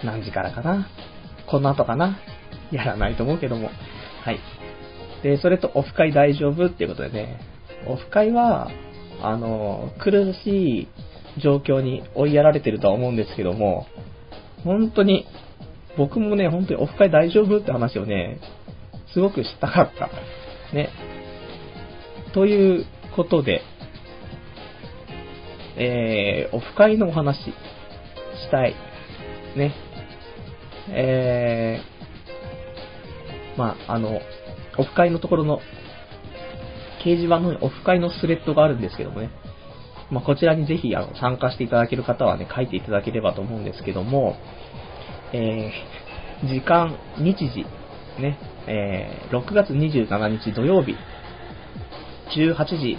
[0.03, 0.88] 何時からかな
[1.47, 2.20] この後かな
[2.72, 3.70] やらないと思うけども。
[4.24, 4.39] はい。
[5.24, 7.39] で、それとオフ会大丈夫っていうことでね、
[7.88, 8.70] オフ会は、
[9.22, 10.88] あの、苦し
[11.38, 13.88] い状況に追いやられてるとは思うんですけども、
[14.63, 15.26] 本当に
[15.97, 18.39] 僕もね、本当にオフ会大丈夫って話をね、
[19.13, 20.09] すごくしたかった。
[20.76, 20.89] ね。
[22.34, 23.61] ということで、
[25.78, 27.51] えー、オフ会のお話し
[28.51, 28.76] たい。
[29.55, 29.74] ね。
[30.89, 31.97] えー
[33.57, 34.22] まあ、あの、
[34.78, 35.59] オフ会のところの、
[37.04, 39.30] 掲示板のオフ会のスレッドがあるんですけどもね、
[40.12, 44.36] まあ、こちらにぜひあの参加していただける方はね、書いていただければと思うんですけども、
[45.34, 47.66] えー、時間、日時、
[48.22, 48.38] ね、
[48.68, 50.95] えー、6月27日土曜日、
[52.36, 52.98] 18時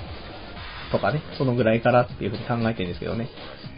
[0.92, 3.28] とかね、そのぐらいからっていうふうに考えてるんですけどね。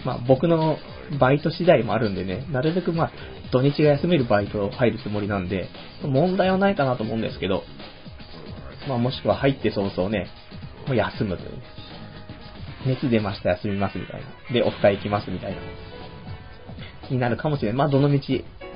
[0.04, 0.78] まあ僕の
[1.18, 3.12] バイト次第もあるんでね、なるべくまあ
[3.52, 5.68] 土日が休めるバイトを入るつもりなんで、
[6.02, 7.64] 問題はないかなと思うんですけど、
[8.88, 10.28] まあもしくは入って早々ね、
[10.86, 11.50] もう休むという。
[12.86, 14.54] 熱出ました休みますみたいな。
[14.54, 15.58] で、オフ会行きますみたいな。
[17.10, 17.76] になるかもしれない。
[17.76, 18.20] まあどの道、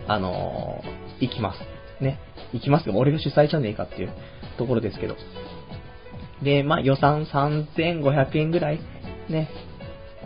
[0.09, 1.61] あのー、行きます。
[2.03, 2.19] ね。
[2.53, 2.95] 行きますよ。
[2.97, 4.13] 俺が主催じゃねえかっていう
[4.59, 5.17] ところですけど。
[6.43, 8.81] で、まあ予算3500円ぐらい。
[9.29, 9.49] ね。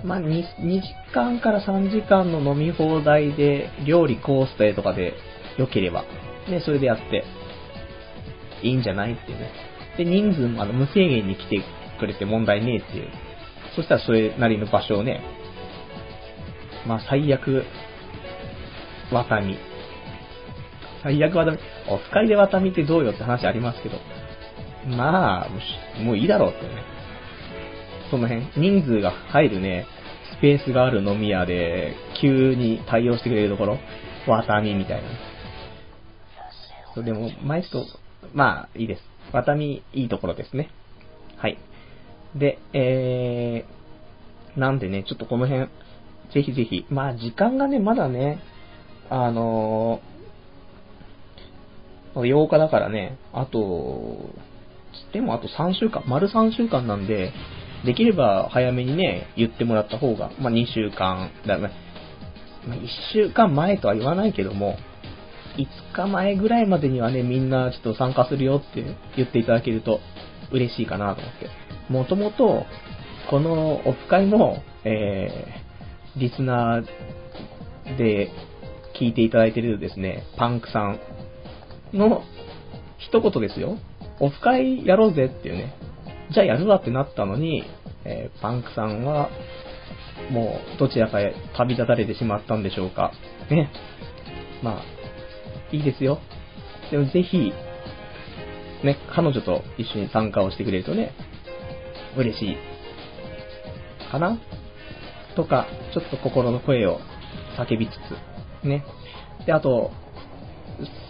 [0.05, 5.15] まあ 2, 2時間から3時間の飲み放題で、料理コースターとかで
[5.57, 6.05] 良ければ、
[6.49, 7.25] ね、それでやって、
[8.63, 9.68] いいんじゃないっていうね。
[9.99, 11.61] で、人数もあの無制限に来て
[11.99, 13.11] くれて問題ねえっていう。
[13.75, 15.21] そしたらそれなりの場所をね、
[16.87, 17.65] まあ最悪、
[19.13, 19.59] ワタミ。
[21.03, 21.59] 最悪ワタミ。
[21.89, 23.99] オフ会でワタミってどうよって話ありますけど、
[24.97, 25.49] まあ、
[26.03, 26.83] もういいだろうってね。
[28.11, 29.87] その辺、人数が入るね、
[30.39, 33.79] スペースがある飲み屋で、急に対応してくれるところ、
[34.27, 35.03] ワタミみたい
[36.97, 37.03] な。
[37.03, 37.85] でも、前と、
[38.33, 39.08] まあ、いいです。
[39.33, 40.71] ワタミ、いいところですね。
[41.37, 41.59] はい。
[42.35, 45.69] で、えー、なんでね、ちょっとこの辺、
[46.35, 48.41] ぜひぜひ、まあ、時間がね、まだね、
[49.11, 54.31] あのー、8日だからね、あと、
[55.13, 57.33] でもあと3週間、丸3週間なんで、
[57.85, 61.71] できれば早めにね、言ってもらった方が、まあ、2週間、だまあ、
[62.77, 64.77] 1週間前とは言わないけども、
[65.59, 70.01] 5日前ぐらいまでにはね、みんなちょっと参加するよって言っていただけると
[70.53, 71.93] 嬉しいかなと思って。
[71.93, 72.65] もともと、
[73.29, 78.31] このオフ会も、えー、リスナーで
[78.99, 81.01] 聞いていただいてるですね、パンクさん
[81.93, 82.23] の
[82.99, 83.79] 一言ですよ。
[84.21, 85.75] オフ会やろうぜっていうね、
[86.33, 87.65] じゃあやるわってなったのに、
[88.05, 89.29] えー、パンクさんは、
[90.31, 93.13] もう、どちらかへ旅立たれてしまったんでしょうか。
[93.51, 93.71] ね。
[94.63, 94.98] まあ、
[95.73, 96.19] いいですよ。
[96.91, 97.53] でもぜひ、
[98.85, 101.13] ね、彼女と一緒に参加をしてくれるとね、
[102.17, 102.57] 嬉しい。
[104.11, 104.39] かな？
[105.37, 107.01] とか、ちょっと心の声を
[107.59, 107.91] 叫びつ
[108.63, 108.85] つ、ね。
[109.47, 109.91] で、あと、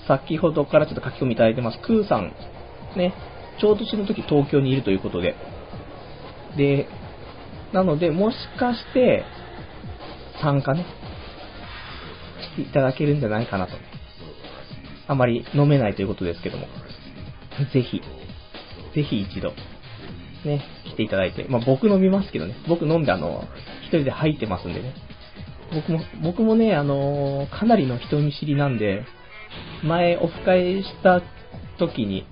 [0.07, 2.33] 先ほどからちょっと書き込みいただいてます、クーさん
[2.97, 3.15] ね、
[3.61, 5.35] ちょうどその時東京にいるということで。
[6.57, 6.89] で、
[7.73, 9.25] なので、もしかして、
[10.41, 10.87] 参加ね、
[12.55, 13.73] していただけるんじゃないかなと。
[15.09, 16.67] あまり飲めないということですけども。
[17.73, 18.01] ぜひ、
[18.95, 19.53] ぜひ一度、
[20.45, 21.47] ね、来ていただいて。
[21.49, 22.55] まあ僕飲みますけどね。
[22.69, 23.45] 僕飲んであの、
[23.83, 24.95] 一人で入ってますんでね。
[25.73, 29.05] 僕も、僕もね、あのかなりの人見知りなんで、
[29.83, 31.23] 前オフ会した
[31.79, 32.27] 時に、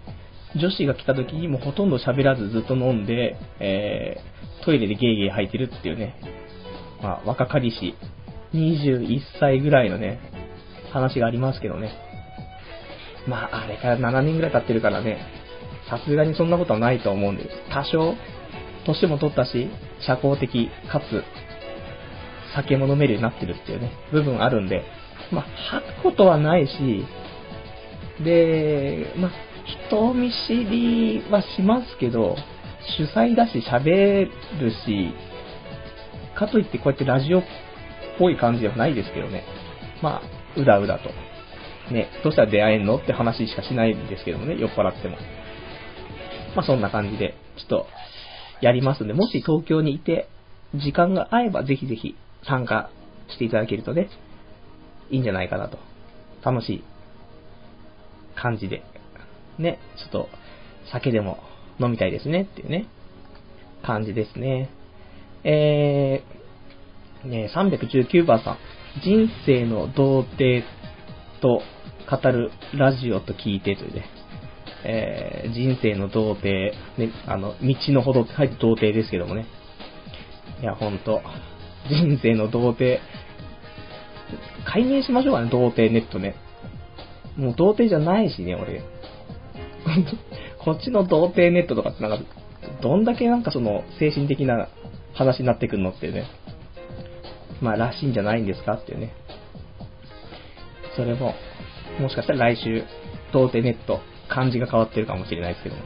[0.55, 6.15] 女子が来た時にもほとんど喋らずずっと飲んで、えー、トイレでゲーゲー吐いてるっていうね、
[7.03, 7.95] まあ、若かりし、
[8.55, 10.21] 21歳ぐらいのね、
[10.93, 12.06] 話がありますけどね。
[13.27, 15.19] まあ、あれから7年ぐらい経ってるからね、
[15.89, 17.49] さすがにそんなことはないと思うんです。
[17.71, 18.15] 多少、
[18.87, 19.69] 年も取ったし、
[20.01, 21.25] 社交的、かつ、
[22.55, 24.83] 酒も飲めるようになってるっていうね、部分あるんで、
[25.33, 27.05] まあ、吐くことはないし、
[28.25, 29.31] で、まあ、
[29.89, 32.37] 人見知りはしますけど、
[32.99, 34.29] 主催だし喋
[34.61, 35.13] るし、
[36.37, 37.43] かといってこうやってラジオっ
[38.19, 39.45] ぽい感じではないですけどね。
[40.03, 41.11] まあ、うだうだと。
[41.91, 45.17] ね、どうしたら出会えんのって話しかしないんですけどもね、酔っ払っても。
[46.55, 47.87] まあそんな感じで、ちょっと、
[48.61, 50.29] やりますんで、もし東京にいて、
[50.75, 52.17] 時間が合えばぜひぜひ
[52.47, 52.91] 参加
[53.29, 54.09] していただけるとね、
[55.11, 55.79] いいんじゃないかなと。
[56.45, 56.85] 楽しい
[58.37, 58.83] 感じで
[59.59, 60.29] ね、ちょっと
[60.93, 61.39] 酒でも
[61.81, 62.87] 飲みたいですねっていうね、
[63.83, 64.71] 感じですね。
[65.45, 68.59] えー、ね、319番さん、
[69.03, 70.65] 人生の童貞
[71.41, 71.63] と
[72.09, 74.07] 語るラジオと聞いてというね、
[74.85, 79.47] えー、人生の童貞、ね、あの、道のほどって書いて童貞ですけどもね。
[80.61, 81.23] いや、ほんと、
[81.89, 83.01] 人生の童貞、
[84.65, 86.37] 解明しましょうかね、童貞ネットね。
[87.37, 88.83] もう童貞じゃないしね、俺。
[90.59, 92.25] こっちの童貞ネットとかってなんか、
[92.81, 94.69] どんだけなんかその精神的な
[95.15, 96.25] 話になってくるのっていうね。
[97.61, 99.13] まあ、らしいんじゃないんですかっていうね。
[100.95, 101.35] それも、
[102.01, 102.85] もしかしたら来週、
[103.33, 105.83] 童貞ネット感じが変わってるかもしれないですけども。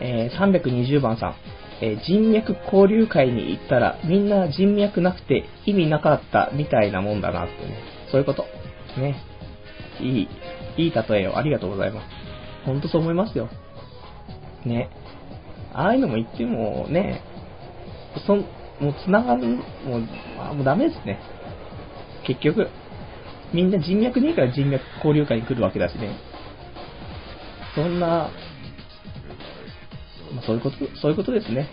[0.00, 1.34] えー、320番さん。
[1.80, 7.78] えー、人脈交流会に行ったらみんな人脈なくて意味なかったみたいなもんだなってね。
[8.10, 8.44] そういうこと。
[8.98, 9.16] ね。
[10.00, 10.28] いい、
[10.78, 12.06] いい例えをありがとうございます。
[12.64, 13.48] ほんとそう思いますよ。
[14.64, 14.90] ね。
[15.72, 17.22] ああいうのも言ってもね、
[18.26, 18.40] そん、
[18.80, 20.08] もう繋がる、もう、
[20.38, 21.18] あ、もうダメですね。
[22.26, 22.68] 結局、
[23.52, 26.16] みんな人脈ねえから人脈交流会に来るわけだしね。
[27.74, 28.30] そんな、ま
[30.40, 31.68] あ、そういうこと、そういうことですね。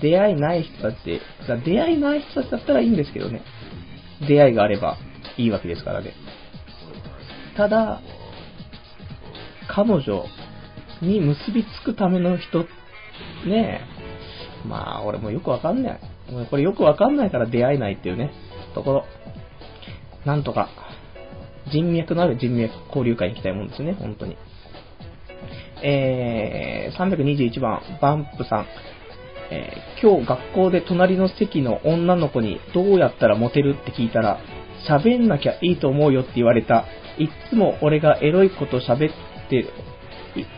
[0.00, 1.20] 出会いない人たちで、
[1.64, 3.42] 出会いない人たちだったらいいんですけどね。
[4.28, 4.98] 出会いがあれば
[5.36, 6.12] いいわけですからね。
[7.56, 8.00] ただ、
[9.68, 10.24] 彼女
[11.02, 12.66] に結びつくための人、
[13.46, 13.82] ね
[14.64, 14.68] え。
[14.68, 16.00] まあ、俺もよくわかんない。
[16.50, 18.30] これよくわかんないから出会えないっていうね、
[18.74, 19.04] ところ。
[20.24, 20.68] なんとか、
[21.70, 24.36] 人脈のある人脈交流会に行きたいもんですね、本当に。
[25.82, 28.66] えー、321番、バンプさん。
[29.52, 34.38] えー、今日学校で隣の席の女の子にどうやったらモテるって聞いたら、
[34.88, 36.84] 喋んなきゃいいと思うよって言われた。
[37.18, 39.12] いつも俺がエロいこと喋っ
[39.50, 39.70] てる、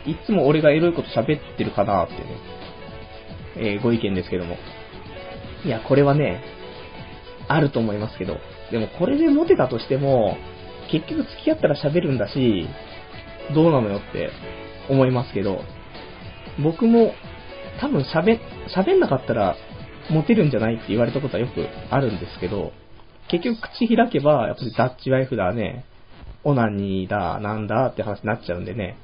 [0.06, 2.20] いいつも俺がエロいこと喋ってるかなってね、
[3.56, 4.56] えー、ご意見ですけども。
[5.64, 6.42] いや、これはね、
[7.48, 8.36] あると思いますけど、
[8.70, 10.36] でもこれでモテたとしても、
[10.92, 12.68] 結局付き合ったら喋るんだし、
[13.54, 14.30] どうなのよって
[14.90, 15.62] 思いますけど、
[16.62, 17.14] 僕も
[17.80, 18.38] 多分喋、
[18.76, 19.56] 喋んなかったら
[20.10, 22.72] モテるんじゃないって言われたことはよくあるんですけど、
[23.30, 25.86] 結局口開けば、やっぱりダッチワイフだね、
[26.44, 28.98] オナニーだ、なんだって話になっちゃうんでね、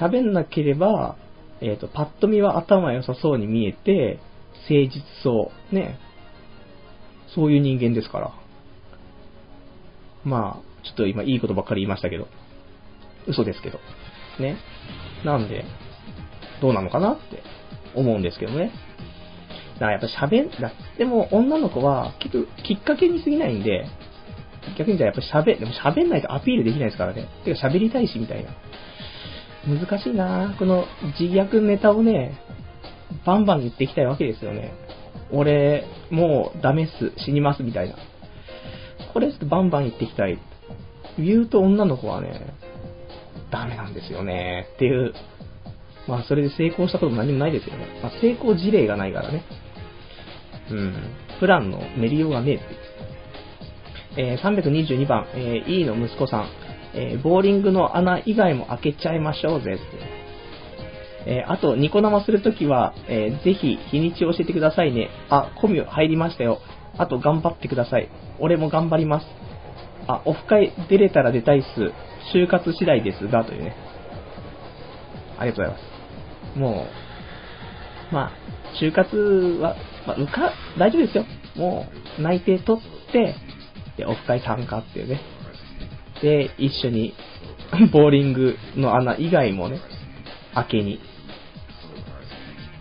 [0.00, 1.16] 喋んなければ、
[1.60, 4.20] えっ、ー、と、パッと見は頭良さそうに見えて、
[4.68, 5.98] 誠実そう、ね、
[7.34, 8.32] そういう人間ですから。
[10.24, 12.28] まあ、ちょっと今いいことばっかり言いましたけど、
[13.26, 13.80] 嘘ですけど。
[14.38, 14.56] ね。
[15.24, 15.64] なんで、
[16.60, 17.42] どうなのかなって
[17.94, 18.70] 思うんですけどね。
[19.74, 23.86] だからやっぱ喋ん、だでも女の子は結局きっかけに過ぎないんで、
[24.78, 27.28] 逆にじゃあやっぱ喋、でも喋んないとアピールできないですからね。
[27.44, 28.50] てか喋りたいしみたいな。
[29.66, 30.86] 難しいなぁこの
[31.18, 32.38] 自虐ネタをね、
[33.24, 34.72] バンバン言っていきたいわけですよね。
[35.30, 37.96] 俺、もうダメっす、死にますみたいな。
[39.12, 40.38] これちょっとバンバン言っていきたい。
[41.18, 42.54] 言うと女の子はね、
[43.50, 44.68] ダメなんですよね。
[44.74, 45.12] っていう。
[46.08, 47.86] まあ、それで成功したことも何もないですよね。
[48.02, 49.44] まあ、成功事例がないからね。
[50.70, 50.94] うん。
[51.40, 52.64] プランの練りようがねえって。
[54.18, 56.48] えー、322番、えー、E の息子さん、
[56.94, 59.82] えー、ボーリングの穴以外も開けちゃいましょうぜって。
[61.28, 65.10] えー、あと、ニコ生するときは、えー、ぜひ日にちを教えてくださいね。
[65.28, 66.60] あ、コミュ入りましたよ。
[66.96, 68.08] あと頑張ってください。
[68.38, 69.26] 俺も頑張ります。
[70.06, 71.92] あ、オフ会出れたら出たいっす。
[72.32, 73.74] 就活次第ですが、というね。
[75.38, 76.58] ありがとうございます。
[76.58, 76.86] も
[78.10, 78.32] う、まあ、
[78.80, 79.16] 就活
[79.60, 79.76] は、
[80.06, 81.24] まあ、うか、大丈夫ですよ。
[81.56, 81.86] も
[82.18, 83.34] う、内定取って、
[83.96, 85.20] で、オフ会参加っていうね。
[86.22, 87.14] で、一緒に、
[87.92, 89.80] ボーリングの穴以外もね、
[90.54, 91.00] 明けに、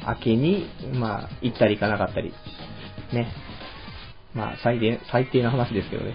[0.08, 2.34] 明けに、まあ、行ったり行かなかったり、
[3.12, 3.28] ね。
[4.34, 6.14] まあ、最低、最低な話ですけどね。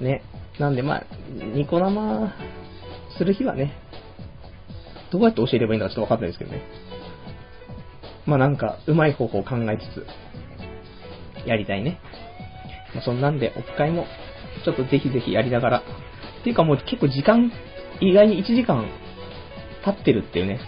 [0.00, 0.22] ね。
[0.58, 1.04] なんでまあ、
[1.54, 2.32] ニコ生
[3.18, 3.72] する日はね、
[5.10, 6.62] どうやって教えればいいんだかちょっとわかんないですけどね。
[8.26, 10.06] まあなんか、うまい方法を考えつつ、
[11.46, 12.00] やりたいね。
[12.94, 14.06] まあ、そんなんで、オフ会も、
[14.64, 15.78] ちょっとぜひぜひやりながら。
[15.78, 17.52] っていうかもう結構時間、
[18.00, 18.86] 意外に1時間
[19.84, 20.60] 経ってるっていうね。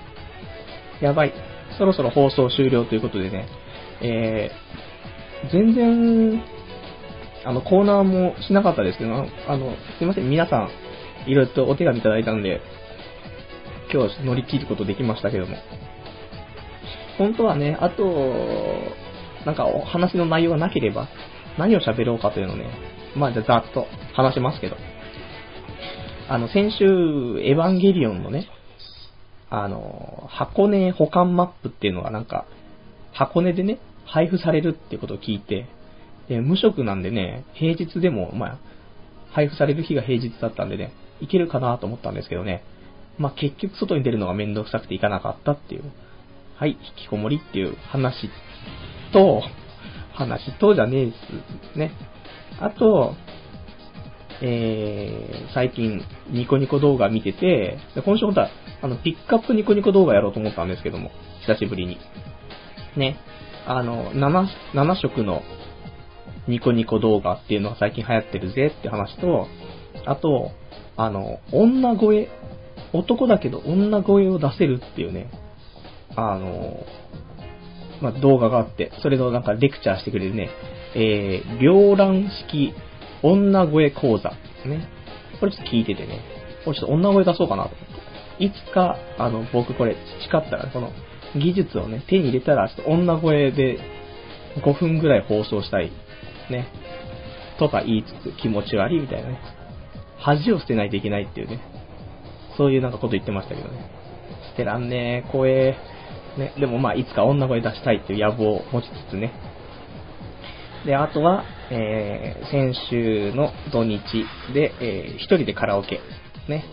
[1.01, 1.33] やばい。
[1.77, 3.49] そろそろ放送終了ということでね。
[4.01, 6.43] えー、全然、
[7.45, 10.69] あの、コーナーもしなかったですけど、あの、すいません、皆さん、
[11.31, 12.61] いろいろとお手紙いただいたんで、
[13.93, 15.57] 今日乗り切ることできましたけども。
[17.17, 18.05] 本当はね、あと、
[19.45, 21.09] なんかお話の内容がなければ、
[21.59, 22.67] 何を喋ろうかというのをね、
[23.17, 24.77] まあじゃあざっと話しますけど。
[26.29, 28.49] あの、先週、エヴァンゲリオンのね、
[29.51, 32.45] あの、箱根保管マップっていうのがなんか、
[33.13, 35.67] 箱根でね、配布されるってことを聞いて、
[36.29, 38.59] で、無職なんでね、平日でも、まあ、
[39.31, 42.63] 配布される日が平日だったんでね、行けるかなと思ったんですけどね、
[43.19, 45.83] まあ結局外に出るのがめんどくさくて行かなかったっていう、
[46.57, 48.31] はい、引きこもりっていう話
[49.13, 49.43] と、
[50.13, 51.13] 話とじゃねえで
[51.73, 51.93] すね。
[52.61, 53.15] あと、
[54.41, 56.01] えー、最近
[56.31, 58.51] ニコニコ動画見てて、で今週本当は、
[58.83, 61.11] あの、ピックアップニコニコ動画やろうと思ったんですけども、
[61.47, 61.99] 久しぶりに。
[62.97, 63.17] ね。
[63.67, 65.43] あの、7、7色の
[66.49, 69.47] ニコニコ動画っていうのが最近流行ってるぜって話と、
[70.07, 70.51] あと、
[70.97, 72.29] あの、女声
[72.93, 75.31] 男だけど女声を出せるっていうね、
[76.17, 76.85] あの、
[78.01, 80.51] まあ、動画があって、それのなんかレクチャーしてくれるね、
[80.95, 82.73] えー、両乱式
[83.23, 84.69] 女声講座です。
[84.69, 84.89] ね。
[85.41, 86.21] これちょっと聞いててね、
[86.65, 87.79] これちょっと女声出そうかなと思っ
[88.39, 88.45] て。
[88.45, 89.97] いつか、あの、僕これ
[90.29, 90.91] 培ったら、この
[91.37, 93.79] 技術をね、手に入れたら、ちょっと女声で
[94.63, 95.91] 5分ぐらい放送したい。
[96.51, 96.69] ね。
[97.59, 99.41] とか言いつつ気持ち悪いみたいなね。
[100.19, 101.61] 恥を捨てないといけないっていうね。
[102.57, 103.91] そういうなんかこと言ってましたけどね。
[104.51, 105.77] 捨てらんねえ、怖え。
[106.37, 106.55] ね。
[106.59, 109.33] でもまあ、いつか女声出したいっていう野望を持ちつつね。
[110.85, 114.01] で、あとは、えー、先週の土日
[114.55, 116.01] で、えー、一人でカラオケ。
[116.49, 116.65] ね。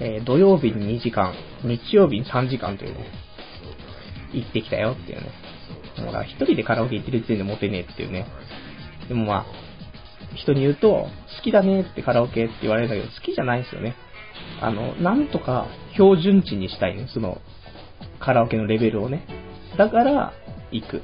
[0.00, 3.06] えー、土曜日に2時間、日曜日に3時間というね、
[4.32, 5.30] 行ってきたよっていうね。
[5.98, 8.26] もうだ、一人でカラオケ行ってる時点でモテねえっていうね。
[9.10, 9.46] でもまあ、
[10.36, 13.96] 人に言うと、好きだねってカラオケって言われるんだけど、好きじゃないですよね。
[14.62, 17.38] あの、なんとか標準値にしたいね、その、
[18.20, 19.26] カラオケのレベルをね。
[19.76, 20.32] だから、
[20.70, 20.98] 行く。
[20.98, 21.00] っ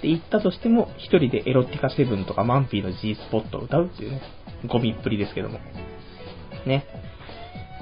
[0.00, 4.22] て言ったとしても、一人でエロティカセブンとかマンピーの G スポットを歌うっていうね、
[4.66, 5.58] ゴミっぷりですけども。
[6.64, 6.86] ね。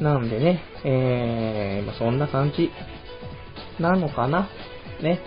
[0.00, 2.72] なんでね、えー、まあ、そんな感じ
[3.78, 4.48] なのかな。
[5.00, 5.20] ね。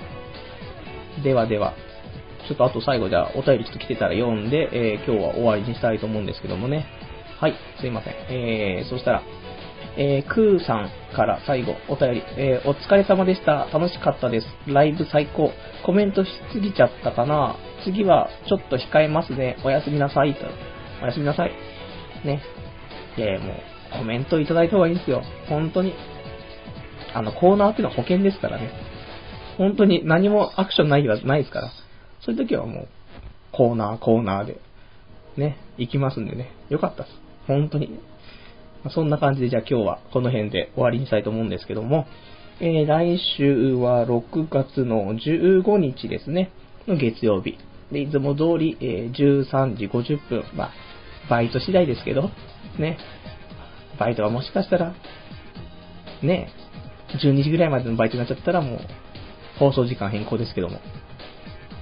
[1.24, 1.74] ではでは、
[2.48, 6.86] ちょっとあと最後じゃあお便りちょっと来てたら読んで、えー、今日は終わりにしたいと思うんですけどもね。
[7.40, 8.14] はい、すいません。
[8.30, 9.24] えー、そしたら、
[9.98, 13.68] えー、クーさんから最後お便り、えー、お疲れ様でした。
[13.74, 14.48] 楽しかったです。
[14.66, 15.52] ライブ最高。
[15.86, 19.58] コメントしすぎちゃったかな次はちょっと控えますね。
[19.64, 20.36] おやすみなさい。
[20.36, 20.46] と。
[21.02, 21.52] おやすみなさい。
[22.26, 22.42] ね。
[23.18, 25.24] いやいやもう、コメントいただいた方がいいんですよ。
[25.50, 25.94] 本当に。
[27.14, 28.70] あの、コーナーっていうのは保険ですからね。
[29.58, 31.72] 本当に何もアクションないはないですから。
[32.22, 32.88] そういう時はもう、
[33.52, 34.60] コーナー、コーナーで、
[35.38, 36.52] ね、行きますんでね。
[36.70, 37.16] よかったです。
[37.48, 38.00] 本当に
[38.88, 38.92] ま。
[38.92, 42.08] そんな感じで、じゃあ今日はこの辺で終わりにしたいと思うんですけども、
[42.60, 46.52] えー、来週は6月の15日ですね、
[46.88, 47.58] の月曜日。
[47.92, 50.72] で、いつも通り、えー、13時50分、まあ、
[51.30, 52.32] バイト次第ですけど、
[52.80, 52.98] ね、
[54.00, 54.94] バイトがもしかしたら、
[56.24, 56.50] ね、
[57.10, 58.80] 12時ぐらいまでのバイトになっちゃったらもう、
[59.60, 60.80] 放送時間変更ですけども、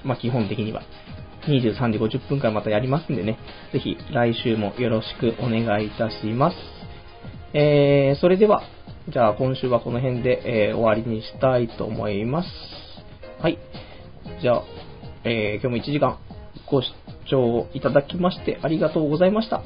[0.05, 0.83] まあ基本的には。
[1.47, 3.37] 23時50分からまたやりますんでね、
[3.71, 6.57] ぜひ来週もよろしくお願いいたします。
[7.53, 8.63] えー、それでは、
[9.09, 12.49] じゃあ今週はこの辺で、えー、終わりにしたいと思います。
[13.41, 13.59] はい。
[14.41, 14.63] じゃあ、
[15.23, 16.17] えー、今日も1時間
[16.67, 16.91] ご視
[17.29, 19.61] 聴いただきましてありがとうございました。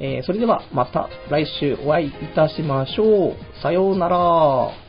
[0.00, 3.36] えー、それではまた来週お会いいたしましょう。
[3.62, 4.81] さようなら。